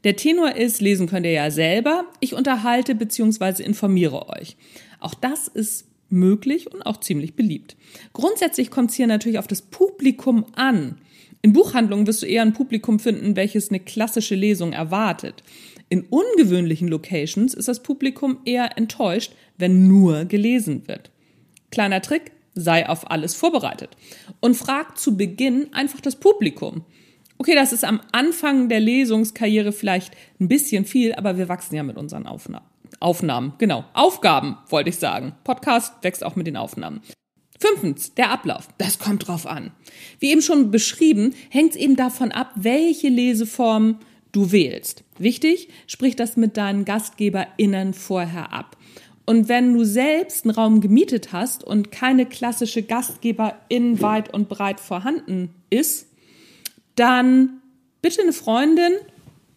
Der 0.05 0.17
Tenor 0.17 0.57
ist, 0.57 0.81
lesen 0.81 1.07
könnt 1.07 1.27
ihr 1.27 1.33
ja 1.33 1.51
selber, 1.51 2.07
ich 2.21 2.35
unterhalte 2.35 2.95
beziehungsweise 2.95 3.63
informiere 3.63 4.29
euch. 4.31 4.57
Auch 4.99 5.15
das 5.15 5.49
ist 5.49 5.87
möglich 6.09 6.73
und 6.73 6.83
auch 6.83 6.99
ziemlich 6.99 7.35
beliebt. 7.35 7.77
Grundsätzlich 8.13 8.71
kommt 8.71 8.91
es 8.91 8.97
hier 8.97 9.07
natürlich 9.07 9.39
auf 9.39 9.47
das 9.47 9.63
Publikum 9.63 10.47
an. 10.55 10.99
In 11.41 11.53
Buchhandlungen 11.53 12.07
wirst 12.07 12.23
du 12.23 12.27
eher 12.27 12.43
ein 12.43 12.53
Publikum 12.53 12.99
finden, 12.99 13.35
welches 13.35 13.71
eine 13.71 13.81
klassische 13.81 14.37
Lesung 14.37 14.73
erwartet. 14.73 15.43
In 15.93 16.07
ungewöhnlichen 16.09 16.89
Locations 16.89 17.53
ist 17.53 17.69
das 17.69 17.83
Publikum 17.83 18.39
eher 18.47 18.79
enttäuscht, 18.79 19.35
wenn 19.59 19.89
nur 19.89 20.25
gelesen 20.25 20.89
wird. 20.89 21.11
Kleiner 21.71 22.01
Trick, 22.01 22.33
sei 22.55 22.89
auf 22.89 23.11
alles 23.11 23.35
vorbereitet 23.35 23.91
und 24.41 24.57
frag 24.57 24.97
zu 24.97 25.19
Beginn 25.19 25.71
einfach 25.75 26.01
das 26.01 26.17
Publikum. 26.17 26.87
Okay, 27.37 27.55
das 27.55 27.75
ist 27.75 27.85
am 27.85 28.01
Anfang 28.11 28.71
der 28.71 28.81
Lesungskarriere 28.81 29.71
vielleicht 29.71 30.15
ein 30.41 30.49
bisschen 30.49 30.87
viel, 30.87 31.13
aber 31.13 31.37
wir 31.37 31.51
wachsen 31.51 31.75
ja 31.75 31.83
mit 31.83 31.99
unseren 31.99 32.27
Aufnahmen. 32.27 32.65
Aufnahmen, 32.99 33.53
genau. 33.59 33.85
Aufgaben, 33.93 34.57
wollte 34.71 34.89
ich 34.89 34.97
sagen. 34.97 35.35
Podcast 35.45 35.93
wächst 36.01 36.25
auch 36.25 36.37
mit 36.37 36.47
den 36.47 36.57
Aufnahmen. 36.57 37.03
Fünftens, 37.61 38.15
der 38.15 38.31
Ablauf. 38.31 38.69
Das 38.79 38.99
kommt 38.99 39.29
drauf 39.29 39.47
an. 39.47 39.73
Wie 40.21 40.31
eben 40.31 40.41
schon 40.41 40.71
beschrieben, 40.71 41.35
hängt 41.51 41.73
es 41.73 41.77
eben 41.77 41.97
davon 41.97 42.33
ab, 42.33 42.51
welche 42.55 43.11
Leseform 43.11 43.99
du 44.33 44.51
wählst. 44.51 45.05
Wichtig, 45.19 45.69
sprich 45.87 46.17
das 46.17 46.37
mit 46.37 46.57
deinen 46.57 46.85
GastgeberInnen 46.85 47.95
vorher 47.95 48.53
ab. 48.53 48.77
Und 49.25 49.49
wenn 49.49 49.73
du 49.73 49.85
selbst 49.85 50.45
einen 50.45 50.55
Raum 50.55 50.81
gemietet 50.81 51.33
hast 51.33 51.63
und 51.63 51.93
keine 51.93 52.27
klassische 52.27 52.83
Gastgeberin 52.83 54.01
weit 54.01 54.35
und 54.35 54.49
breit 54.49 54.81
vorhanden 54.81 55.55
ist, 55.71 56.09
dann 56.97 57.61
bitte 58.01 58.23
eine 58.23 58.33
Freundin 58.33 58.93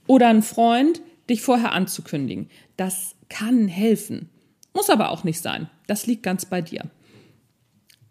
oder 0.07 0.27
einen 0.27 0.43
Freund, 0.43 1.01
dich 1.29 1.41
vorher 1.41 1.71
anzukündigen. 1.71 2.49
Das 2.77 3.15
kann 3.29 3.67
helfen. 3.67 4.29
Muss 4.73 4.89
aber 4.89 5.09
auch 5.09 5.23
nicht 5.23 5.41
sein. 5.41 5.69
Das 5.87 6.05
liegt 6.05 6.21
ganz 6.21 6.45
bei 6.45 6.61
dir. 6.61 6.83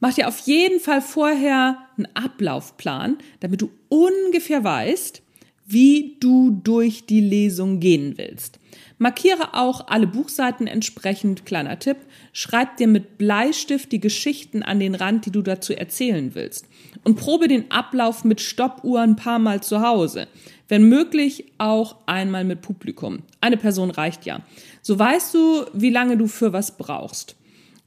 Mach 0.01 0.15
dir 0.15 0.29
auf 0.29 0.41
jeden 0.41 0.81
Fall 0.81 1.01
vorher 1.01 1.79
einen 1.97 2.09
Ablaufplan, 2.15 3.19
damit 3.41 3.63
du 3.63 3.71
ungefähr 3.89 4.65
weißt, 4.65 5.23
wie 5.67 6.17
du 6.21 6.61
durch 6.63 7.07
die 7.07 7.21
Lesung 7.21 7.81
gehen 7.81 8.15
willst. 8.17 8.59
Markiere 8.99 9.55
auch 9.55 9.89
alle 9.89 10.07
Buchseiten 10.07 10.67
entsprechend, 10.67 11.45
kleiner 11.47 11.79
Tipp, 11.79 11.97
schreib 12.33 12.77
dir 12.77 12.87
mit 12.87 13.19
Bleistift 13.19 13.91
die 13.93 14.01
Geschichten 14.01 14.63
an 14.63 14.79
den 14.79 14.95
Rand, 14.95 15.27
die 15.27 15.31
du 15.31 15.43
dazu 15.43 15.77
erzählen 15.77 16.35
willst. 16.35 16.67
Und 17.03 17.17
probe 17.17 17.49
den 17.49 17.71
Ablauf 17.71 18.25
mit 18.25 18.41
Stoppuhr 18.41 19.01
ein 19.01 19.17
paar 19.17 19.39
Mal 19.39 19.63
zu 19.63 19.81
Hause. 19.81 20.29
Wenn 20.69 20.89
möglich 20.89 21.45
auch 21.59 21.97
einmal 22.07 22.45
mit 22.45 22.63
Publikum. 22.63 23.21
Eine 23.41 23.57
Person 23.57 23.91
reicht 23.91 24.25
ja. 24.25 24.41
So 24.81 24.99
weißt 24.99 25.35
du, 25.35 25.65
wie 25.73 25.91
lange 25.91 26.17
du 26.17 26.27
für 26.27 26.53
was 26.53 26.77
brauchst. 26.77 27.37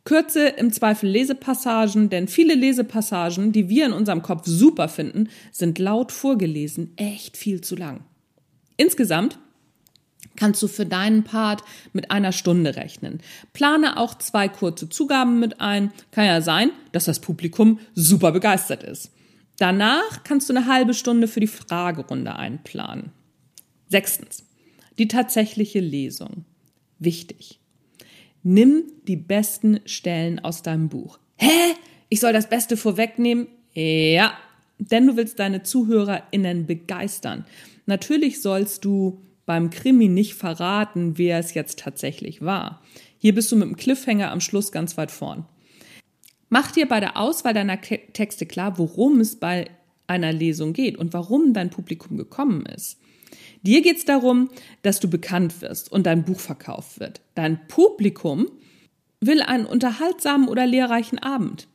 Kürze 0.07 0.47
im 0.47 0.71
Zweifel 0.71 1.09
Lesepassagen, 1.09 2.09
denn 2.09 2.29
viele 2.29 2.55
Lesepassagen, 2.55 3.51
die 3.51 3.67
wir 3.67 3.85
in 3.85 3.91
unserem 3.91 4.21
Kopf 4.21 4.43
super 4.45 4.87
finden, 4.87 5.27
sind 5.51 5.79
laut 5.79 6.13
vorgelesen 6.13 6.93
echt 6.95 7.35
viel 7.35 7.59
zu 7.59 7.75
lang. 7.75 8.05
Insgesamt 8.77 9.37
kannst 10.37 10.63
du 10.63 10.69
für 10.69 10.85
deinen 10.85 11.25
Part 11.25 11.61
mit 11.91 12.09
einer 12.09 12.31
Stunde 12.31 12.77
rechnen. 12.77 13.19
Plane 13.51 13.97
auch 13.97 14.17
zwei 14.17 14.47
kurze 14.47 14.87
Zugaben 14.87 15.41
mit 15.41 15.59
ein. 15.59 15.91
Kann 16.11 16.23
ja 16.23 16.39
sein, 16.39 16.71
dass 16.93 17.03
das 17.03 17.19
Publikum 17.19 17.81
super 17.93 18.31
begeistert 18.31 18.83
ist. 18.83 19.11
Danach 19.57 20.23
kannst 20.23 20.47
du 20.47 20.55
eine 20.55 20.67
halbe 20.67 20.93
Stunde 20.93 21.27
für 21.27 21.41
die 21.41 21.47
Fragerunde 21.47 22.37
einplanen. 22.37 23.11
Sechstens. 23.89 24.45
Die 24.97 25.09
tatsächliche 25.09 25.81
Lesung. 25.81 26.45
Wichtig. 26.97 27.59
Nimm 28.43 28.83
die 29.07 29.15
besten 29.15 29.79
Stellen 29.85 30.39
aus 30.39 30.63
deinem 30.63 30.89
Buch. 30.89 31.19
Hä? 31.37 31.75
Ich 32.09 32.19
soll 32.19 32.33
das 32.33 32.49
Beste 32.49 32.77
vorwegnehmen? 32.77 33.47
Ja, 33.73 34.33
denn 34.79 35.07
du 35.07 35.17
willst 35.17 35.39
deine 35.39 35.63
ZuhörerInnen 35.63 36.65
begeistern. 36.65 37.45
Natürlich 37.85 38.41
sollst 38.41 38.85
du 38.85 39.21
beim 39.45 39.69
Krimi 39.69 40.07
nicht 40.07 40.35
verraten, 40.35 41.17
wer 41.17 41.39
es 41.39 41.53
jetzt 41.53 41.79
tatsächlich 41.79 42.41
war. 42.41 42.81
Hier 43.17 43.33
bist 43.33 43.51
du 43.51 43.55
mit 43.55 43.67
dem 43.67 43.75
Cliffhanger 43.75 44.31
am 44.31 44.41
Schluss 44.41 44.71
ganz 44.71 44.97
weit 44.97 45.11
vorn. 45.11 45.45
Mach 46.49 46.71
dir 46.71 46.87
bei 46.87 46.99
der 46.99 47.17
Auswahl 47.17 47.53
deiner 47.53 47.81
Texte 47.81 48.45
klar, 48.45 48.77
worum 48.77 49.19
es 49.19 49.37
bei 49.37 49.69
einer 50.05 50.31
Lesung 50.31 50.73
geht 50.73 50.97
und 50.97 51.13
warum 51.13 51.53
dein 51.53 51.69
Publikum 51.69 52.17
gekommen 52.17 52.65
ist. 52.65 52.99
Dir 53.67 53.81
geht 53.81 53.97
es 53.97 54.05
darum, 54.05 54.49
dass 54.81 55.01
du 55.01 55.09
bekannt 55.09 55.61
wirst 55.61 55.91
und 55.91 56.05
dein 56.05 56.23
Buch 56.23 56.39
verkauft 56.39 57.01
wird. 57.01 57.19
Dein 57.35 57.67
Publikum 57.67 58.47
will 59.19 59.41
einen 59.41 59.65
unterhaltsamen 59.65 60.47
oder 60.47 60.65
lehrreichen 60.65 61.19
Abend. 61.19 61.67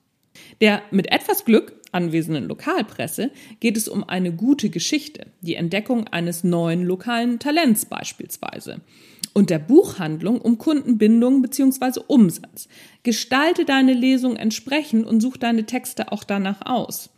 Der 0.63 0.81
mit 0.91 1.13
etwas 1.13 1.45
Glück 1.45 1.75
anwesenden 1.93 2.49
Lokalpresse 2.49 3.31
geht 3.61 3.77
es 3.77 3.89
um 3.89 4.09
eine 4.09 4.33
gute 4.33 4.71
Geschichte, 4.71 5.27
die 5.43 5.55
Entdeckung 5.55 6.09
eines 6.09 6.45
neuen 6.45 6.83
lokalen 6.87 7.39
Talents 7.39 7.85
beispielsweise. 7.85 8.81
Und 9.35 9.51
der 9.51 9.59
Buchhandlung 9.59 10.41
um 10.41 10.57
Kundenbindung 10.57 11.43
bzw. 11.43 12.01
Umsatz. 12.07 12.69
Gestalte 13.03 13.67
deine 13.67 13.93
Lesung 13.93 14.37
entsprechend 14.37 15.05
und 15.05 15.21
such 15.21 15.37
deine 15.37 15.67
Texte 15.67 16.11
auch 16.11 16.25
danach 16.25 16.65
aus. 16.65 17.11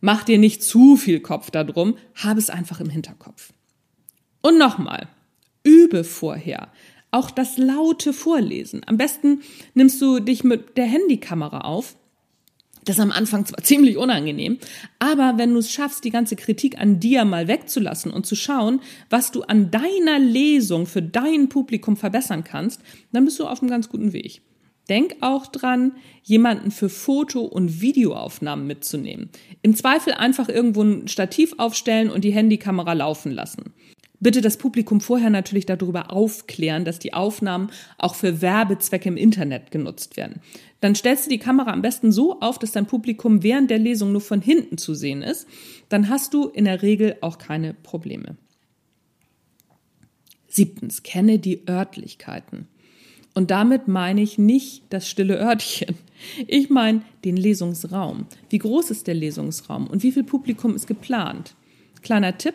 Mach 0.00 0.24
dir 0.24 0.38
nicht 0.38 0.64
zu 0.64 0.96
viel 0.96 1.20
Kopf 1.20 1.52
darum, 1.52 1.96
habe 2.16 2.40
es 2.40 2.50
einfach 2.50 2.80
im 2.80 2.90
Hinterkopf. 2.90 3.52
Und 4.42 4.58
nochmal, 4.58 5.08
übe 5.64 6.04
vorher. 6.04 6.68
Auch 7.10 7.30
das 7.30 7.58
laute 7.58 8.12
Vorlesen. 8.12 8.82
Am 8.86 8.96
besten 8.96 9.42
nimmst 9.74 10.00
du 10.00 10.18
dich 10.20 10.44
mit 10.44 10.76
der 10.76 10.86
Handykamera 10.86 11.60
auf 11.60 11.96
das 12.84 12.96
ist 12.96 13.02
am 13.02 13.12
Anfang 13.12 13.46
zwar 13.46 13.58
ziemlich 13.62 13.96
unangenehm, 13.96 14.58
aber 14.98 15.34
wenn 15.36 15.52
du 15.52 15.58
es 15.58 15.70
schaffst, 15.70 16.04
die 16.04 16.10
ganze 16.10 16.36
Kritik 16.36 16.78
an 16.78 17.00
dir 17.00 17.24
mal 17.24 17.48
wegzulassen 17.48 18.12
und 18.12 18.26
zu 18.26 18.34
schauen, 18.34 18.80
was 19.10 19.30
du 19.30 19.42
an 19.42 19.70
deiner 19.70 20.18
Lesung 20.18 20.86
für 20.86 21.02
dein 21.02 21.48
Publikum 21.48 21.96
verbessern 21.96 22.44
kannst, 22.44 22.80
dann 23.12 23.24
bist 23.24 23.38
du 23.38 23.46
auf 23.46 23.60
einem 23.60 23.70
ganz 23.70 23.88
guten 23.88 24.12
Weg. 24.12 24.42
Denk 24.88 25.14
auch 25.20 25.46
dran, 25.46 25.92
jemanden 26.24 26.72
für 26.72 26.88
Foto- 26.88 27.44
und 27.44 27.80
Videoaufnahmen 27.80 28.66
mitzunehmen. 28.66 29.30
Im 29.62 29.76
Zweifel 29.76 30.14
einfach 30.14 30.48
irgendwo 30.48 30.82
ein 30.82 31.06
Stativ 31.06 31.54
aufstellen 31.58 32.10
und 32.10 32.24
die 32.24 32.32
Handykamera 32.32 32.92
laufen 32.94 33.30
lassen. 33.30 33.74
Bitte 34.22 34.40
das 34.40 34.56
Publikum 34.56 35.00
vorher 35.00 35.30
natürlich 35.30 35.66
darüber 35.66 36.12
aufklären, 36.12 36.84
dass 36.84 37.00
die 37.00 37.12
Aufnahmen 37.12 37.70
auch 37.98 38.14
für 38.14 38.40
Werbezwecke 38.40 39.08
im 39.08 39.16
Internet 39.16 39.72
genutzt 39.72 40.16
werden. 40.16 40.40
Dann 40.80 40.94
stellst 40.94 41.26
du 41.26 41.30
die 41.30 41.38
Kamera 41.38 41.72
am 41.72 41.82
besten 41.82 42.12
so 42.12 42.38
auf, 42.38 42.56
dass 42.60 42.70
dein 42.70 42.86
Publikum 42.86 43.42
während 43.42 43.68
der 43.68 43.80
Lesung 43.80 44.12
nur 44.12 44.20
von 44.20 44.40
hinten 44.40 44.78
zu 44.78 44.94
sehen 44.94 45.22
ist. 45.22 45.48
Dann 45.88 46.08
hast 46.08 46.34
du 46.34 46.46
in 46.46 46.66
der 46.66 46.82
Regel 46.82 47.16
auch 47.20 47.36
keine 47.38 47.74
Probleme. 47.74 48.36
Siebtens, 50.46 51.02
kenne 51.02 51.40
die 51.40 51.68
Örtlichkeiten. 51.68 52.68
Und 53.34 53.50
damit 53.50 53.88
meine 53.88 54.22
ich 54.22 54.38
nicht 54.38 54.84
das 54.90 55.08
stille 55.08 55.40
Örtchen. 55.40 55.96
Ich 56.46 56.70
meine 56.70 57.02
den 57.24 57.36
Lesungsraum. 57.36 58.26
Wie 58.50 58.58
groß 58.58 58.92
ist 58.92 59.08
der 59.08 59.14
Lesungsraum 59.14 59.88
und 59.88 60.04
wie 60.04 60.12
viel 60.12 60.22
Publikum 60.22 60.76
ist 60.76 60.86
geplant? 60.86 61.56
Kleiner 62.02 62.38
Tipp, 62.38 62.54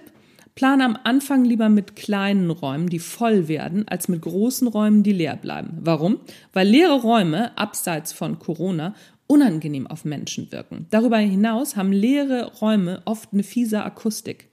Plane 0.58 0.84
am 0.84 0.98
Anfang 1.04 1.46
lieber 1.46 1.70
mit 1.70 1.96
kleinen 1.96 2.50
Räumen, 2.50 2.90
die 2.90 2.98
voll 2.98 3.48
werden, 3.48 3.88
als 3.88 4.08
mit 4.08 4.24
großen 4.24 4.68
Räumen, 4.68 5.04
die 5.04 5.14
leer 5.14 5.36
bleiben. 5.36 5.78
Warum? 5.82 6.20
Weil 6.52 6.68
leere 6.68 7.00
Räume, 7.00 7.56
abseits 7.56 8.12
von 8.12 8.40
Corona, 8.40 8.96
unangenehm 9.28 9.86
auf 9.86 10.04
Menschen 10.04 10.52
wirken. 10.52 10.88
Darüber 10.90 11.20
hinaus 11.20 11.76
haben 11.76 11.92
leere 11.92 12.54
Räume 12.60 13.04
oft 13.06 13.34
eine 13.34 13.44
fiese 13.44 13.84
Akustik. 13.84 14.50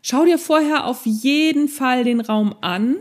Schau 0.00 0.24
dir 0.24 0.38
vorher 0.38 0.86
auf 0.86 1.04
jeden 1.04 1.68
Fall 1.68 2.04
den 2.04 2.22
Raum 2.22 2.54
an 2.62 2.96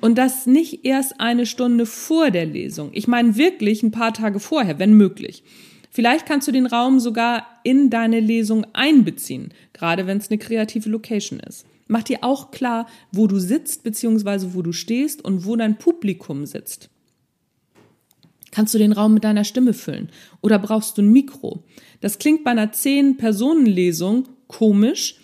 und 0.00 0.16
das 0.16 0.46
nicht 0.46 0.84
erst 0.84 1.18
eine 1.20 1.44
Stunde 1.44 1.86
vor 1.86 2.30
der 2.30 2.46
Lesung. 2.46 2.90
Ich 2.92 3.08
meine 3.08 3.34
wirklich 3.34 3.82
ein 3.82 3.90
paar 3.90 4.14
Tage 4.14 4.38
vorher, 4.38 4.78
wenn 4.78 4.94
möglich. 4.94 5.42
Vielleicht 5.90 6.24
kannst 6.24 6.46
du 6.46 6.52
den 6.52 6.66
Raum 6.66 7.00
sogar 7.00 7.46
in 7.64 7.90
deine 7.90 8.20
Lesung 8.20 8.64
einbeziehen, 8.72 9.52
gerade 9.72 10.06
wenn 10.06 10.18
es 10.18 10.30
eine 10.30 10.38
kreative 10.38 10.88
Location 10.88 11.40
ist. 11.40 11.66
Mach 11.88 12.04
dir 12.04 12.18
auch 12.22 12.50
klar, 12.50 12.86
wo 13.12 13.26
du 13.26 13.38
sitzt 13.38 13.82
bzw. 13.82 14.54
wo 14.54 14.62
du 14.62 14.72
stehst 14.72 15.24
und 15.24 15.44
wo 15.44 15.56
dein 15.56 15.78
Publikum 15.78 16.46
sitzt. 16.46 16.90
Kannst 18.52 18.72
du 18.72 18.78
den 18.78 18.92
Raum 18.92 19.14
mit 19.14 19.24
deiner 19.24 19.42
Stimme 19.42 19.74
füllen 19.74 20.10
oder 20.40 20.60
brauchst 20.60 20.96
du 20.96 21.02
ein 21.02 21.12
Mikro? 21.12 21.64
Das 22.00 22.18
klingt 22.18 22.44
bei 22.44 22.52
einer 22.52 22.72
10-Personen-Lesung 22.72 24.28
komisch, 24.46 25.16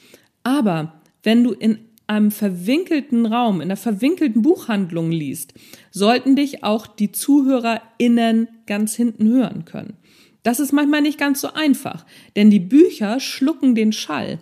aber 0.42 1.00
wenn 1.22 1.44
du 1.44 1.52
in 1.52 1.78
einem 2.08 2.32
verwinkelten 2.32 3.26
Raum, 3.26 3.60
in 3.60 3.68
einer 3.68 3.76
verwinkelten 3.76 4.42
Buchhandlung 4.42 5.12
liest, 5.12 5.54
sollten 5.92 6.34
dich 6.34 6.64
auch 6.64 6.88
die 6.88 7.12
ZuhörerInnen 7.12 8.48
ganz 8.66 8.96
hinten 8.96 9.28
hören 9.28 9.64
können. 9.64 9.94
Das 10.42 10.60
ist 10.60 10.72
manchmal 10.72 11.02
nicht 11.02 11.18
ganz 11.18 11.40
so 11.40 11.52
einfach, 11.52 12.06
denn 12.36 12.50
die 12.50 12.60
Bücher 12.60 13.20
schlucken 13.20 13.74
den 13.74 13.92
Schall 13.92 14.38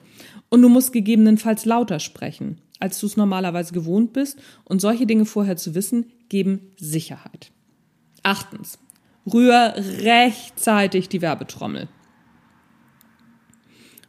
und 0.48 0.62
du 0.62 0.68
musst 0.68 0.92
gegebenenfalls 0.92 1.64
lauter 1.64 1.98
sprechen, 1.98 2.58
als 2.78 3.00
du 3.00 3.06
es 3.06 3.16
normalerweise 3.16 3.72
gewohnt 3.72 4.12
bist 4.12 4.38
und 4.64 4.80
solche 4.80 5.06
Dinge 5.06 5.24
vorher 5.24 5.56
zu 5.56 5.74
wissen, 5.74 6.12
geben 6.28 6.72
Sicherheit. 6.76 7.50
Achtens, 8.22 8.78
rühr 9.26 9.74
rechtzeitig 9.76 11.08
die 11.08 11.22
Werbetrommel. 11.22 11.88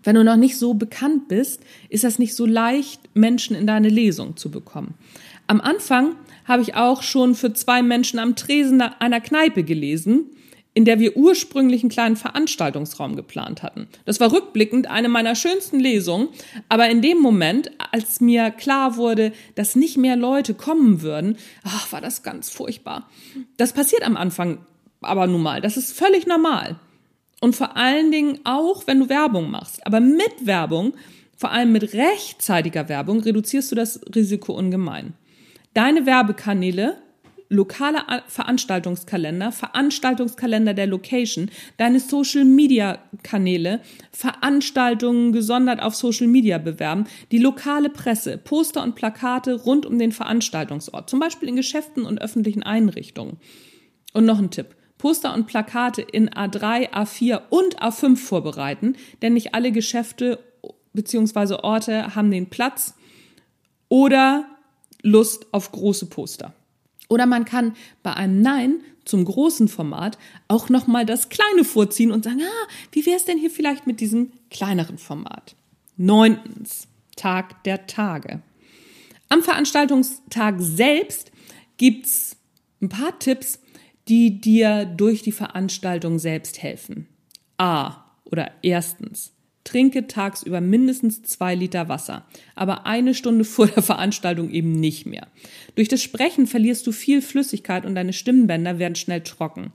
Wenn 0.03 0.15
du 0.15 0.23
noch 0.23 0.37
nicht 0.37 0.57
so 0.57 0.75
bekannt 0.75 1.27
bist, 1.27 1.61
ist 1.89 2.03
das 2.03 2.19
nicht 2.19 2.33
so 2.33 2.45
leicht, 2.45 3.01
Menschen 3.15 3.55
in 3.55 3.67
deine 3.67 3.89
Lesung 3.89 4.37
zu 4.37 4.49
bekommen. 4.49 4.93
Am 5.47 5.59
Anfang 5.59 6.15
habe 6.45 6.61
ich 6.61 6.75
auch 6.75 7.01
schon 7.01 7.35
für 7.35 7.53
zwei 7.53 7.81
Menschen 7.81 8.17
am 8.17 8.35
Tresen 8.35 8.81
einer 8.81 9.19
Kneipe 9.19 9.63
gelesen 9.63 10.31
in 10.79 10.85
der 10.85 11.01
wir 11.01 11.17
ursprünglich 11.17 11.83
einen 11.83 11.89
kleinen 11.89 12.15
Veranstaltungsraum 12.15 13.17
geplant 13.17 13.63
hatten. 13.63 13.89
Das 14.05 14.21
war 14.21 14.31
rückblickend 14.31 14.89
eine 14.89 15.09
meiner 15.09 15.35
schönsten 15.35 15.77
Lesungen, 15.77 16.29
aber 16.69 16.89
in 16.89 17.01
dem 17.01 17.17
Moment, 17.17 17.69
als 17.91 18.21
mir 18.21 18.49
klar 18.49 18.95
wurde, 18.95 19.33
dass 19.55 19.75
nicht 19.75 19.97
mehr 19.97 20.15
Leute 20.15 20.53
kommen 20.53 21.01
würden, 21.01 21.35
ach, 21.65 21.91
war 21.91 21.99
das 21.99 22.23
ganz 22.23 22.49
furchtbar. 22.49 23.09
Das 23.57 23.73
passiert 23.73 24.03
am 24.03 24.15
Anfang 24.15 24.59
aber 25.01 25.27
nun 25.27 25.43
mal, 25.43 25.59
das 25.59 25.75
ist 25.75 25.97
völlig 25.97 26.27
normal. 26.27 26.77
Und 27.41 27.57
vor 27.57 27.75
allen 27.75 28.09
Dingen 28.09 28.39
auch, 28.45 28.85
wenn 28.87 28.99
du 29.01 29.09
Werbung 29.09 29.51
machst. 29.51 29.85
Aber 29.85 29.99
mit 29.99 30.45
Werbung, 30.45 30.93
vor 31.35 31.51
allem 31.51 31.73
mit 31.73 31.93
rechtzeitiger 31.93 32.87
Werbung, 32.87 33.21
reduzierst 33.21 33.71
du 33.71 33.75
das 33.75 33.99
Risiko 34.13 34.53
ungemein. 34.53 35.13
Deine 35.73 36.05
Werbekanäle 36.05 36.97
lokale 37.49 38.03
Veranstaltungskalender, 38.27 39.51
Veranstaltungskalender 39.51 40.73
der 40.73 40.87
Location, 40.87 41.49
deine 41.77 41.99
Social 41.99 42.45
Media 42.45 42.99
Kanäle, 43.23 43.81
Veranstaltungen 44.11 45.33
gesondert 45.33 45.81
auf 45.81 45.95
Social 45.95 46.27
Media 46.27 46.59
bewerben, 46.59 47.05
die 47.31 47.39
lokale 47.39 47.89
Presse, 47.89 48.37
Poster 48.37 48.83
und 48.83 48.95
Plakate 48.95 49.55
rund 49.55 49.85
um 49.85 49.97
den 49.97 50.11
Veranstaltungsort, 50.11 51.09
zum 51.09 51.19
Beispiel 51.19 51.49
in 51.49 51.55
Geschäften 51.55 52.05
und 52.05 52.21
öffentlichen 52.21 52.63
Einrichtungen. 52.63 53.37
Und 54.13 54.25
noch 54.25 54.39
ein 54.39 54.51
Tipp. 54.51 54.75
Poster 54.99 55.33
und 55.33 55.47
Plakate 55.47 56.01
in 56.01 56.29
A3, 56.29 56.91
A4 56.91 57.41
und 57.49 57.81
A5 57.81 58.17
vorbereiten, 58.17 58.95
denn 59.21 59.33
nicht 59.33 59.55
alle 59.55 59.71
Geschäfte 59.71 60.39
bzw. 60.93 61.55
Orte 61.63 62.15
haben 62.15 62.31
den 62.31 62.49
Platz 62.49 62.95
oder 63.87 64.45
Lust 65.01 65.47
auf 65.53 65.71
große 65.71 66.07
Poster. 66.07 66.53
Oder 67.09 67.25
man 67.25 67.43
kann 67.43 67.75
bei 68.03 68.13
einem 68.13 68.41
Nein 68.41 68.81
zum 69.03 69.25
großen 69.25 69.67
Format 69.67 70.17
auch 70.47 70.69
nochmal 70.69 71.05
das 71.05 71.29
kleine 71.29 71.63
vorziehen 71.63 72.11
und 72.11 72.23
sagen, 72.23 72.41
ah, 72.43 72.67
wie 72.91 73.05
wäre 73.05 73.17
es 73.17 73.25
denn 73.25 73.39
hier 73.39 73.51
vielleicht 73.51 73.87
mit 73.87 73.99
diesem 73.99 74.31
kleineren 74.51 74.97
Format? 74.97 75.55
Neuntens, 75.97 76.87
Tag 77.15 77.63
der 77.65 77.87
Tage. 77.87 78.41
Am 79.27 79.43
Veranstaltungstag 79.43 80.55
selbst 80.59 81.31
gibt's 81.77 82.37
ein 82.81 82.89
paar 82.89 83.17
Tipps, 83.19 83.59
die 84.07 84.39
dir 84.39 84.85
durch 84.85 85.21
die 85.21 85.31
Veranstaltung 85.31 86.19
selbst 86.19 86.61
helfen. 86.61 87.07
A 87.57 88.05
oder 88.23 88.51
erstens, 88.61 89.33
Trinke 89.63 90.07
tagsüber 90.07 90.61
mindestens 90.61 91.21
zwei 91.23 91.53
Liter 91.55 91.89
Wasser, 91.89 92.25
aber 92.55 92.85
eine 92.85 93.13
Stunde 93.13 93.43
vor 93.45 93.67
der 93.67 93.83
Veranstaltung 93.83 94.49
eben 94.49 94.71
nicht 94.71 95.05
mehr. 95.05 95.27
Durch 95.75 95.87
das 95.87 96.01
Sprechen 96.01 96.47
verlierst 96.47 96.87
du 96.87 96.91
viel 96.91 97.21
Flüssigkeit 97.21 97.85
und 97.85 97.95
deine 97.95 98.13
Stimmbänder 98.13 98.79
werden 98.79 98.95
schnell 98.95 99.21
trocken. 99.21 99.73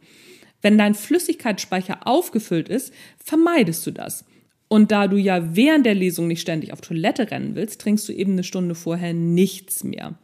Wenn 0.62 0.79
dein 0.79 0.94
Flüssigkeitsspeicher 0.94 2.07
aufgefüllt 2.07 2.68
ist, 2.68 2.92
vermeidest 3.23 3.87
du 3.87 3.90
das. 3.90 4.25
Und 4.68 4.90
da 4.90 5.07
du 5.07 5.16
ja 5.16 5.55
während 5.55 5.87
der 5.87 5.94
Lesung 5.94 6.27
nicht 6.27 6.40
ständig 6.40 6.73
auf 6.73 6.81
Toilette 6.81 7.31
rennen 7.31 7.55
willst, 7.55 7.81
trinkst 7.81 8.09
du 8.09 8.12
eben 8.12 8.33
eine 8.33 8.44
Stunde 8.44 8.75
vorher 8.75 9.12
nichts 9.12 9.85
mehr. 9.85 10.18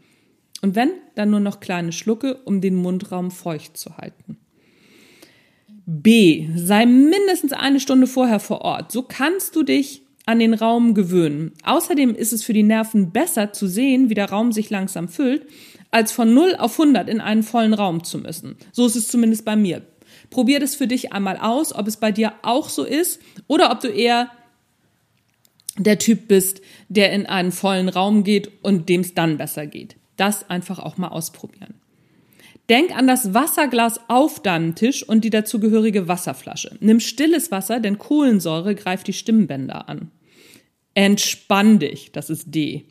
Und 0.62 0.74
wenn, 0.74 0.90
dann 1.14 1.30
nur 1.30 1.40
noch 1.40 1.60
kleine 1.60 1.92
Schlucke, 1.92 2.34
um 2.44 2.60
den 2.60 2.74
Mundraum 2.74 3.30
feucht 3.30 3.76
zu 3.76 3.96
halten. 3.96 4.39
B. 5.92 6.46
Sei 6.54 6.86
mindestens 6.86 7.52
eine 7.52 7.80
Stunde 7.80 8.06
vorher 8.06 8.38
vor 8.38 8.60
Ort. 8.60 8.92
So 8.92 9.02
kannst 9.02 9.56
du 9.56 9.64
dich 9.64 10.02
an 10.24 10.38
den 10.38 10.54
Raum 10.54 10.94
gewöhnen. 10.94 11.50
Außerdem 11.64 12.14
ist 12.14 12.32
es 12.32 12.44
für 12.44 12.52
die 12.52 12.62
Nerven 12.62 13.10
besser 13.10 13.52
zu 13.52 13.66
sehen, 13.66 14.08
wie 14.08 14.14
der 14.14 14.30
Raum 14.30 14.52
sich 14.52 14.70
langsam 14.70 15.08
füllt, 15.08 15.46
als 15.90 16.12
von 16.12 16.32
0 16.32 16.54
auf 16.56 16.78
100 16.78 17.08
in 17.08 17.20
einen 17.20 17.42
vollen 17.42 17.74
Raum 17.74 18.04
zu 18.04 18.18
müssen. 18.18 18.54
So 18.70 18.86
ist 18.86 18.94
es 18.94 19.08
zumindest 19.08 19.44
bei 19.44 19.56
mir. 19.56 19.82
Probier 20.30 20.60
das 20.60 20.76
für 20.76 20.86
dich 20.86 21.12
einmal 21.12 21.38
aus, 21.38 21.74
ob 21.74 21.88
es 21.88 21.96
bei 21.96 22.12
dir 22.12 22.34
auch 22.42 22.68
so 22.68 22.84
ist 22.84 23.20
oder 23.48 23.72
ob 23.72 23.80
du 23.80 23.88
eher 23.88 24.30
der 25.76 25.98
Typ 25.98 26.28
bist, 26.28 26.60
der 26.88 27.10
in 27.10 27.26
einen 27.26 27.50
vollen 27.50 27.88
Raum 27.88 28.22
geht 28.22 28.48
und 28.62 28.88
dem 28.88 29.00
es 29.00 29.14
dann 29.14 29.38
besser 29.38 29.66
geht. 29.66 29.96
Das 30.16 30.48
einfach 30.48 30.78
auch 30.78 30.98
mal 30.98 31.08
ausprobieren. 31.08 31.79
Denk 32.70 32.96
an 32.96 33.08
das 33.08 33.34
Wasserglas 33.34 33.98
auf 34.06 34.40
deinem 34.40 34.76
Tisch 34.76 35.02
und 35.02 35.24
die 35.24 35.30
dazugehörige 35.30 36.06
Wasserflasche. 36.06 36.76
Nimm 36.78 37.00
stilles 37.00 37.50
Wasser, 37.50 37.80
denn 37.80 37.98
Kohlensäure 37.98 38.76
greift 38.76 39.08
die 39.08 39.12
Stimmbänder 39.12 39.88
an. 39.88 40.12
Entspann 40.94 41.80
dich, 41.80 42.12
das 42.12 42.30
ist 42.30 42.54
D. 42.54 42.86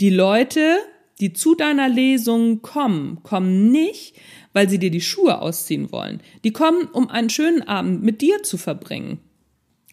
Die 0.00 0.10
Leute, 0.10 0.78
die 1.20 1.32
zu 1.32 1.54
deiner 1.54 1.88
Lesung 1.88 2.60
kommen, 2.60 3.22
kommen 3.22 3.70
nicht, 3.70 4.16
weil 4.52 4.68
sie 4.68 4.80
dir 4.80 4.90
die 4.90 5.00
Schuhe 5.00 5.40
ausziehen 5.40 5.92
wollen. 5.92 6.20
Die 6.42 6.52
kommen, 6.52 6.88
um 6.92 7.08
einen 7.08 7.30
schönen 7.30 7.62
Abend 7.62 8.02
mit 8.02 8.20
dir 8.20 8.42
zu 8.42 8.58
verbringen. 8.58 9.20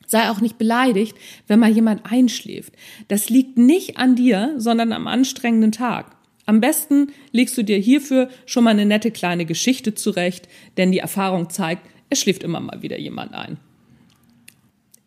Sei 0.08 0.32
auch 0.32 0.42
nicht 0.42 0.58
beleidigt, 0.58 1.16
wenn 1.46 1.60
mal 1.60 1.70
jemand 1.70 2.12
einschläft. 2.12 2.74
Das 3.08 3.30
liegt 3.30 3.56
nicht 3.56 3.98
an 3.98 4.16
dir, 4.16 4.56
sondern 4.58 4.94
am 4.94 5.06
anstrengenden 5.06 5.72
Tag. 5.72 6.23
Am 6.46 6.60
besten 6.60 7.12
legst 7.32 7.58
du 7.58 7.64
dir 7.64 7.78
hierfür 7.78 8.30
schon 8.46 8.66
mal 8.66 8.72
eine 8.72 8.86
nette 8.86 9.12
kleine 9.12 9.46
Geschichte 9.46 9.94
zurecht, 9.94 10.48
denn 10.78 10.92
die 10.92 11.00
Erfahrung 11.00 11.50
zeigt, 11.50 11.88
es 12.10 12.20
schläft 12.20 12.44
immer 12.44 12.60
mal 12.60 12.82
wieder 12.82 13.00
jemand 13.00 13.34
ein. 13.34 13.58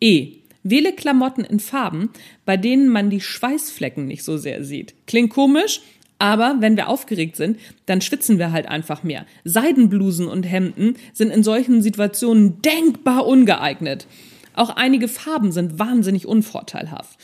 E. 0.01 0.33
Wähle 0.63 0.91
Klamotten 0.91 1.45
in 1.45 1.61
Farben, 1.61 2.09
bei 2.43 2.57
denen 2.57 2.89
man 2.89 3.09
die 3.09 3.21
Schweißflecken 3.21 4.05
nicht 4.05 4.23
so 4.23 4.37
sehr 4.37 4.65
sieht. 4.65 4.95
Klingt 5.05 5.29
komisch, 5.29 5.81
aber 6.19 6.57
wenn 6.59 6.75
wir 6.75 6.89
aufgeregt 6.89 7.35
sind, 7.35 7.59
dann 7.85 8.01
schwitzen 8.01 8.37
wir 8.39 8.51
halt 8.51 8.67
einfach 8.67 9.03
mehr. 9.03 9.25
Seidenblusen 9.43 10.27
und 10.27 10.43
Hemden 10.43 10.95
sind 11.13 11.29
in 11.29 11.43
solchen 11.43 11.81
Situationen 11.81 12.61
denkbar 12.61 13.25
ungeeignet. 13.25 14.07
Auch 14.53 14.71
einige 14.71 15.07
Farben 15.07 15.51
sind 15.51 15.79
wahnsinnig 15.79 16.25
unvorteilhaft. 16.25 17.17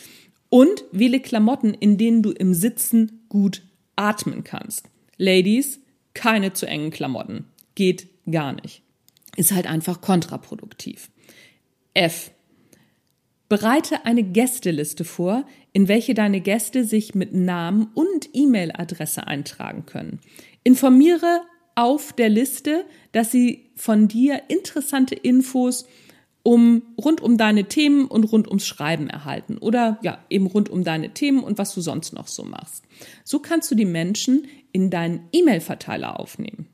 Und 0.49 0.85
wähle 0.91 1.19
Klamotten, 1.19 1.73
in 1.73 1.97
denen 1.97 2.21
du 2.21 2.31
im 2.31 2.53
Sitzen 2.53 3.23
gut 3.27 3.63
atmen 3.95 4.43
kannst. 4.43 4.89
Ladies, 5.17 5.79
keine 6.13 6.53
zu 6.53 6.65
engen 6.65 6.91
Klamotten. 6.91 7.45
Geht 7.75 8.07
gar 8.29 8.53
nicht. 8.53 8.83
Ist 9.35 9.51
halt 9.51 9.67
einfach 9.67 10.01
kontraproduktiv. 10.01 11.09
F. 11.93 12.31
Bereite 13.49 14.05
eine 14.05 14.23
Gästeliste 14.23 15.03
vor, 15.03 15.45
in 15.73 15.87
welche 15.87 16.13
deine 16.13 16.41
Gäste 16.41 16.85
sich 16.85 17.13
mit 17.13 17.33
Namen 17.33 17.89
und 17.93 18.29
E-Mail-Adresse 18.33 19.27
eintragen 19.27 19.85
können. 19.85 20.19
Informiere 20.63 21.41
auf 21.75 22.13
der 22.13 22.29
Liste, 22.29 22.85
dass 23.11 23.31
sie 23.31 23.69
von 23.75 24.07
dir 24.07 24.43
interessante 24.47 25.15
Infos 25.15 25.85
um 26.43 26.83
rund 27.01 27.21
um 27.21 27.37
deine 27.37 27.65
Themen 27.65 28.05
und 28.05 28.25
rund 28.25 28.47
ums 28.47 28.67
Schreiben 28.67 29.09
erhalten 29.09 29.57
oder 29.57 29.97
ja, 30.01 30.19
eben 30.29 30.45
rund 30.45 30.69
um 30.69 30.83
deine 30.83 31.13
Themen 31.13 31.41
und 31.41 31.57
was 31.57 31.73
du 31.73 31.81
sonst 31.81 32.13
noch 32.13 32.27
so 32.27 32.43
machst. 32.43 32.83
So 33.23 33.39
kannst 33.39 33.71
du 33.71 33.75
die 33.75 33.85
Menschen 33.85 34.47
in 34.73 34.89
deinen 34.89 35.29
E-Mail-Verteiler 35.31 36.19
aufnehmen. 36.19 36.67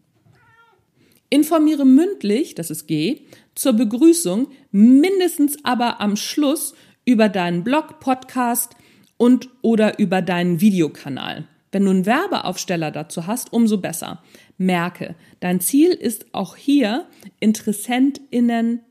Informiere 1.29 1.85
mündlich, 1.85 2.55
das 2.55 2.71
ist 2.71 2.87
G, 2.87 3.21
zur 3.53 3.73
Begrüßung, 3.73 4.47
mindestens 4.71 5.57
aber 5.63 6.01
am 6.01 6.15
Schluss 6.15 6.73
über 7.05 7.29
deinen 7.29 7.63
Blog, 7.63 7.99
Podcast 7.99 8.75
und 9.17 9.49
oder 9.61 9.99
über 9.99 10.23
deinen 10.23 10.61
Videokanal. 10.61 11.47
Wenn 11.71 11.85
du 11.85 11.91
einen 11.91 12.07
Werbeaufsteller 12.07 12.89
dazu 12.89 13.27
hast, 13.27 13.53
umso 13.53 13.77
besser. 13.77 14.23
Merke, 14.57 15.15
dein 15.39 15.59
Ziel 15.59 15.89
ist 15.89 16.33
auch 16.33 16.55
hier, 16.55 17.05
InteressentInnen 17.39 18.81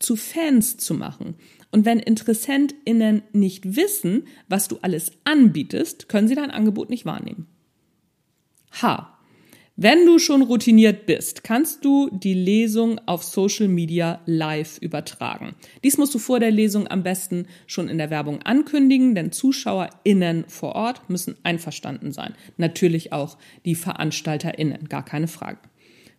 zu 0.00 0.16
Fans 0.16 0.76
zu 0.76 0.94
machen. 0.94 1.36
Und 1.70 1.84
wenn 1.84 2.00
InteressentInnen 2.00 3.22
nicht 3.32 3.76
wissen, 3.76 4.24
was 4.48 4.66
du 4.66 4.78
alles 4.82 5.12
anbietest, 5.22 6.08
können 6.08 6.26
sie 6.26 6.34
dein 6.34 6.50
Angebot 6.50 6.90
nicht 6.90 7.06
wahrnehmen. 7.06 7.46
H. 8.82 9.16
Wenn 9.82 10.04
du 10.04 10.18
schon 10.18 10.42
routiniert 10.42 11.06
bist, 11.06 11.42
kannst 11.42 11.86
du 11.86 12.10
die 12.12 12.34
Lesung 12.34 13.00
auf 13.06 13.22
Social 13.22 13.66
Media 13.66 14.20
live 14.26 14.76
übertragen. 14.78 15.54
Dies 15.82 15.96
musst 15.96 16.14
du 16.14 16.18
vor 16.18 16.38
der 16.38 16.50
Lesung 16.50 16.86
am 16.86 17.02
besten 17.02 17.46
schon 17.66 17.88
in 17.88 17.96
der 17.96 18.10
Werbung 18.10 18.42
ankündigen, 18.42 19.14
denn 19.14 19.32
ZuschauerInnen 19.32 20.44
vor 20.48 20.74
Ort 20.74 21.08
müssen 21.08 21.36
einverstanden 21.44 22.12
sein. 22.12 22.34
Natürlich 22.58 23.14
auch 23.14 23.38
die 23.64 23.74
VeranstalterInnen, 23.74 24.88
gar 24.90 25.04
keine 25.04 25.28
Frage. 25.28 25.60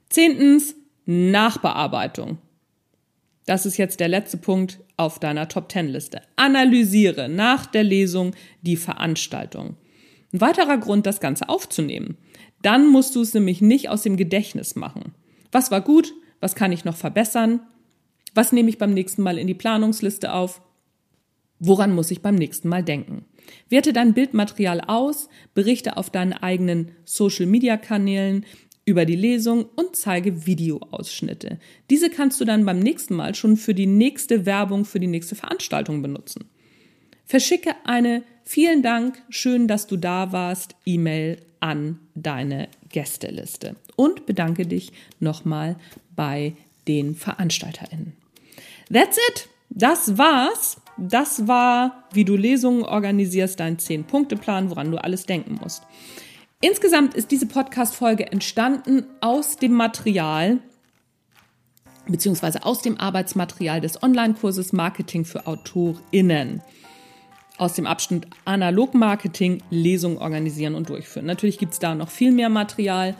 Zehntens, 0.09 0.73
Nachbearbeitung. 1.05 2.39
Das 3.51 3.65
ist 3.65 3.75
jetzt 3.75 3.99
der 3.99 4.07
letzte 4.07 4.37
Punkt 4.37 4.79
auf 4.95 5.19
deiner 5.19 5.49
Top 5.49 5.67
Ten 5.67 5.89
Liste. 5.89 6.21
Analysiere 6.37 7.27
nach 7.27 7.65
der 7.65 7.83
Lesung 7.83 8.33
die 8.61 8.77
Veranstaltung. 8.77 9.75
Ein 10.31 10.39
weiterer 10.39 10.77
Grund, 10.77 11.05
das 11.05 11.19
Ganze 11.19 11.49
aufzunehmen. 11.49 12.15
Dann 12.61 12.87
musst 12.87 13.13
du 13.13 13.21
es 13.21 13.33
nämlich 13.33 13.59
nicht 13.59 13.89
aus 13.89 14.03
dem 14.03 14.15
Gedächtnis 14.15 14.77
machen. 14.77 15.13
Was 15.51 15.69
war 15.69 15.81
gut? 15.81 16.13
Was 16.39 16.55
kann 16.55 16.71
ich 16.71 16.85
noch 16.85 16.95
verbessern? 16.95 17.59
Was 18.33 18.53
nehme 18.53 18.69
ich 18.69 18.77
beim 18.77 18.93
nächsten 18.93 19.21
Mal 19.21 19.37
in 19.37 19.47
die 19.47 19.53
Planungsliste 19.53 20.31
auf? 20.31 20.61
Woran 21.59 21.93
muss 21.93 22.09
ich 22.09 22.21
beim 22.21 22.35
nächsten 22.35 22.69
Mal 22.69 22.83
denken? 22.85 23.25
Werte 23.67 23.91
dein 23.91 24.13
Bildmaterial 24.13 24.79
aus, 24.79 25.27
berichte 25.53 25.97
auf 25.97 26.09
deinen 26.09 26.31
eigenen 26.31 26.91
Social-Media-Kanälen 27.03 28.45
über 28.85 29.05
die 29.05 29.15
Lesung 29.15 29.65
und 29.75 29.95
zeige 29.95 30.45
Videoausschnitte. 30.45 31.59
Diese 31.89 32.09
kannst 32.09 32.41
du 32.41 32.45
dann 32.45 32.65
beim 32.65 32.79
nächsten 32.79 33.15
Mal 33.15 33.35
schon 33.35 33.57
für 33.57 33.73
die 33.73 33.85
nächste 33.85 34.45
Werbung, 34.45 34.85
für 34.85 34.99
die 34.99 35.07
nächste 35.07 35.35
Veranstaltung 35.35 36.01
benutzen. 36.01 36.45
Verschicke 37.25 37.75
eine 37.85 38.23
Vielen 38.43 38.81
Dank, 38.81 39.21
schön, 39.29 39.67
dass 39.67 39.87
du 39.87 39.95
da 39.95 40.31
warst, 40.31 40.75
E-Mail 40.85 41.37
an 41.59 41.99
deine 42.15 42.67
Gästeliste 42.89 43.75
und 43.95 44.25
bedanke 44.25 44.65
dich 44.65 44.91
nochmal 45.19 45.77
bei 46.15 46.53
den 46.87 47.15
VeranstalterInnen. 47.15 48.13
That's 48.91 49.17
it. 49.29 49.47
Das 49.69 50.17
war's. 50.17 50.81
Das 50.97 51.47
war, 51.47 52.09
wie 52.11 52.25
du 52.25 52.35
Lesungen 52.35 52.83
organisierst, 52.83 53.59
dein 53.59 53.77
10-Punkte-Plan, 53.77 54.69
woran 54.69 54.91
du 54.91 55.01
alles 55.01 55.25
denken 55.25 55.59
musst. 55.61 55.83
Insgesamt 56.63 57.15
ist 57.15 57.31
diese 57.31 57.47
Podcast-Folge 57.47 58.31
entstanden 58.31 59.05
aus 59.19 59.57
dem 59.57 59.73
Material, 59.73 60.59
beziehungsweise 62.07 62.63
aus 62.63 62.83
dem 62.83 62.99
Arbeitsmaterial 62.99 63.81
des 63.81 64.03
Online-Kurses 64.03 64.71
Marketing 64.71 65.25
für 65.25 65.47
AutorInnen. 65.47 66.61
Aus 67.57 67.73
dem 67.73 67.87
Abschnitt 67.87 68.27
Analog-Marketing, 68.45 69.63
Lesungen 69.71 70.19
organisieren 70.19 70.75
und 70.75 70.89
durchführen. 70.89 71.25
Natürlich 71.25 71.57
gibt 71.57 71.73
es 71.73 71.79
da 71.79 71.95
noch 71.95 72.09
viel 72.09 72.31
mehr 72.31 72.49
Material, 72.49 73.15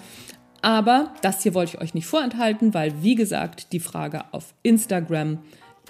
aber 0.62 1.12
das 1.24 1.42
hier 1.42 1.56
wollte 1.56 1.78
ich 1.78 1.82
euch 1.82 1.96
nicht 1.96 2.06
vorenthalten, 2.06 2.76
weil, 2.76 3.02
wie 3.02 3.16
gesagt, 3.16 3.74
die 3.74 3.80
Frage 3.80 4.24
auf 4.34 4.54
Instagram 4.62 5.40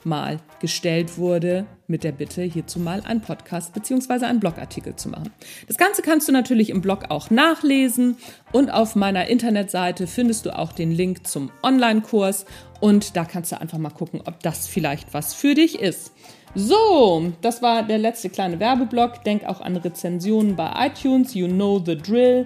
mal 0.03 0.39
gestellt 0.59 1.17
wurde 1.17 1.65
mit 1.87 2.03
der 2.03 2.11
Bitte, 2.11 2.41
hierzu 2.41 2.79
mal 2.79 3.01
einen 3.01 3.21
Podcast 3.21 3.73
bzw. 3.73 4.25
einen 4.25 4.39
Blogartikel 4.39 4.95
zu 4.95 5.09
machen. 5.09 5.31
Das 5.67 5.77
Ganze 5.77 6.01
kannst 6.01 6.27
du 6.27 6.31
natürlich 6.31 6.69
im 6.69 6.81
Blog 6.81 7.05
auch 7.09 7.29
nachlesen 7.29 8.17
und 8.51 8.69
auf 8.69 8.95
meiner 8.95 9.27
Internetseite 9.27 10.07
findest 10.07 10.45
du 10.45 10.57
auch 10.57 10.71
den 10.71 10.91
Link 10.91 11.27
zum 11.27 11.51
Online-Kurs 11.63 12.45
und 12.79 13.15
da 13.15 13.25
kannst 13.25 13.51
du 13.51 13.59
einfach 13.59 13.77
mal 13.77 13.89
gucken, 13.89 14.21
ob 14.25 14.39
das 14.41 14.67
vielleicht 14.67 15.13
was 15.13 15.33
für 15.33 15.53
dich 15.53 15.79
ist. 15.79 16.13
So, 16.53 17.31
das 17.41 17.61
war 17.61 17.83
der 17.83 17.97
letzte 17.97 18.29
kleine 18.29 18.59
Werbeblock. 18.59 19.23
Denk 19.23 19.45
auch 19.45 19.61
an 19.61 19.77
Rezensionen 19.77 20.57
bei 20.57 20.87
iTunes. 20.87 21.33
You 21.33 21.47
know 21.47 21.81
the 21.83 21.95
drill. 21.97 22.45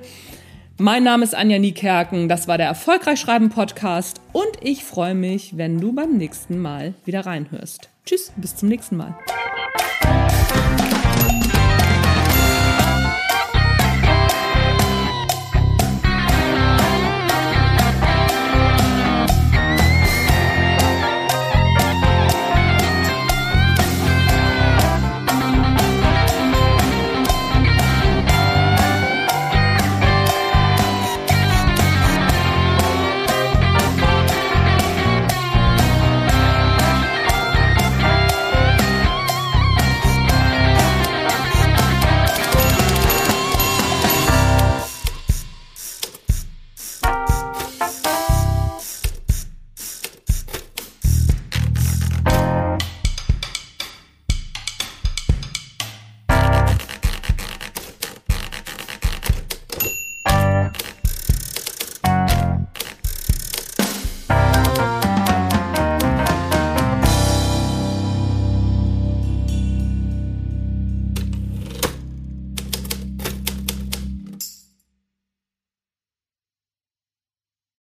Mein 0.77 1.03
Name 1.03 1.23
ist 1.23 1.33
Anja 1.33 1.57
Niekerken, 1.57 2.27
das 2.27 2.49
war 2.49 2.57
der 2.57 2.67
Erfolgreich 2.67 3.17
Schreiben 3.17 3.47
Podcast 3.47 4.19
und 4.33 4.49
ich 4.59 4.83
freue 4.83 5.15
mich, 5.15 5.55
wenn 5.55 5.79
du 5.79 5.93
beim 5.93 6.17
nächsten 6.17 6.59
Mal 6.59 6.95
wieder 7.05 7.25
reinhörst. 7.25 7.88
Tschüss, 8.05 8.33
bis 8.35 8.57
zum 8.57 8.67
nächsten 8.67 8.97
Mal. 8.97 9.15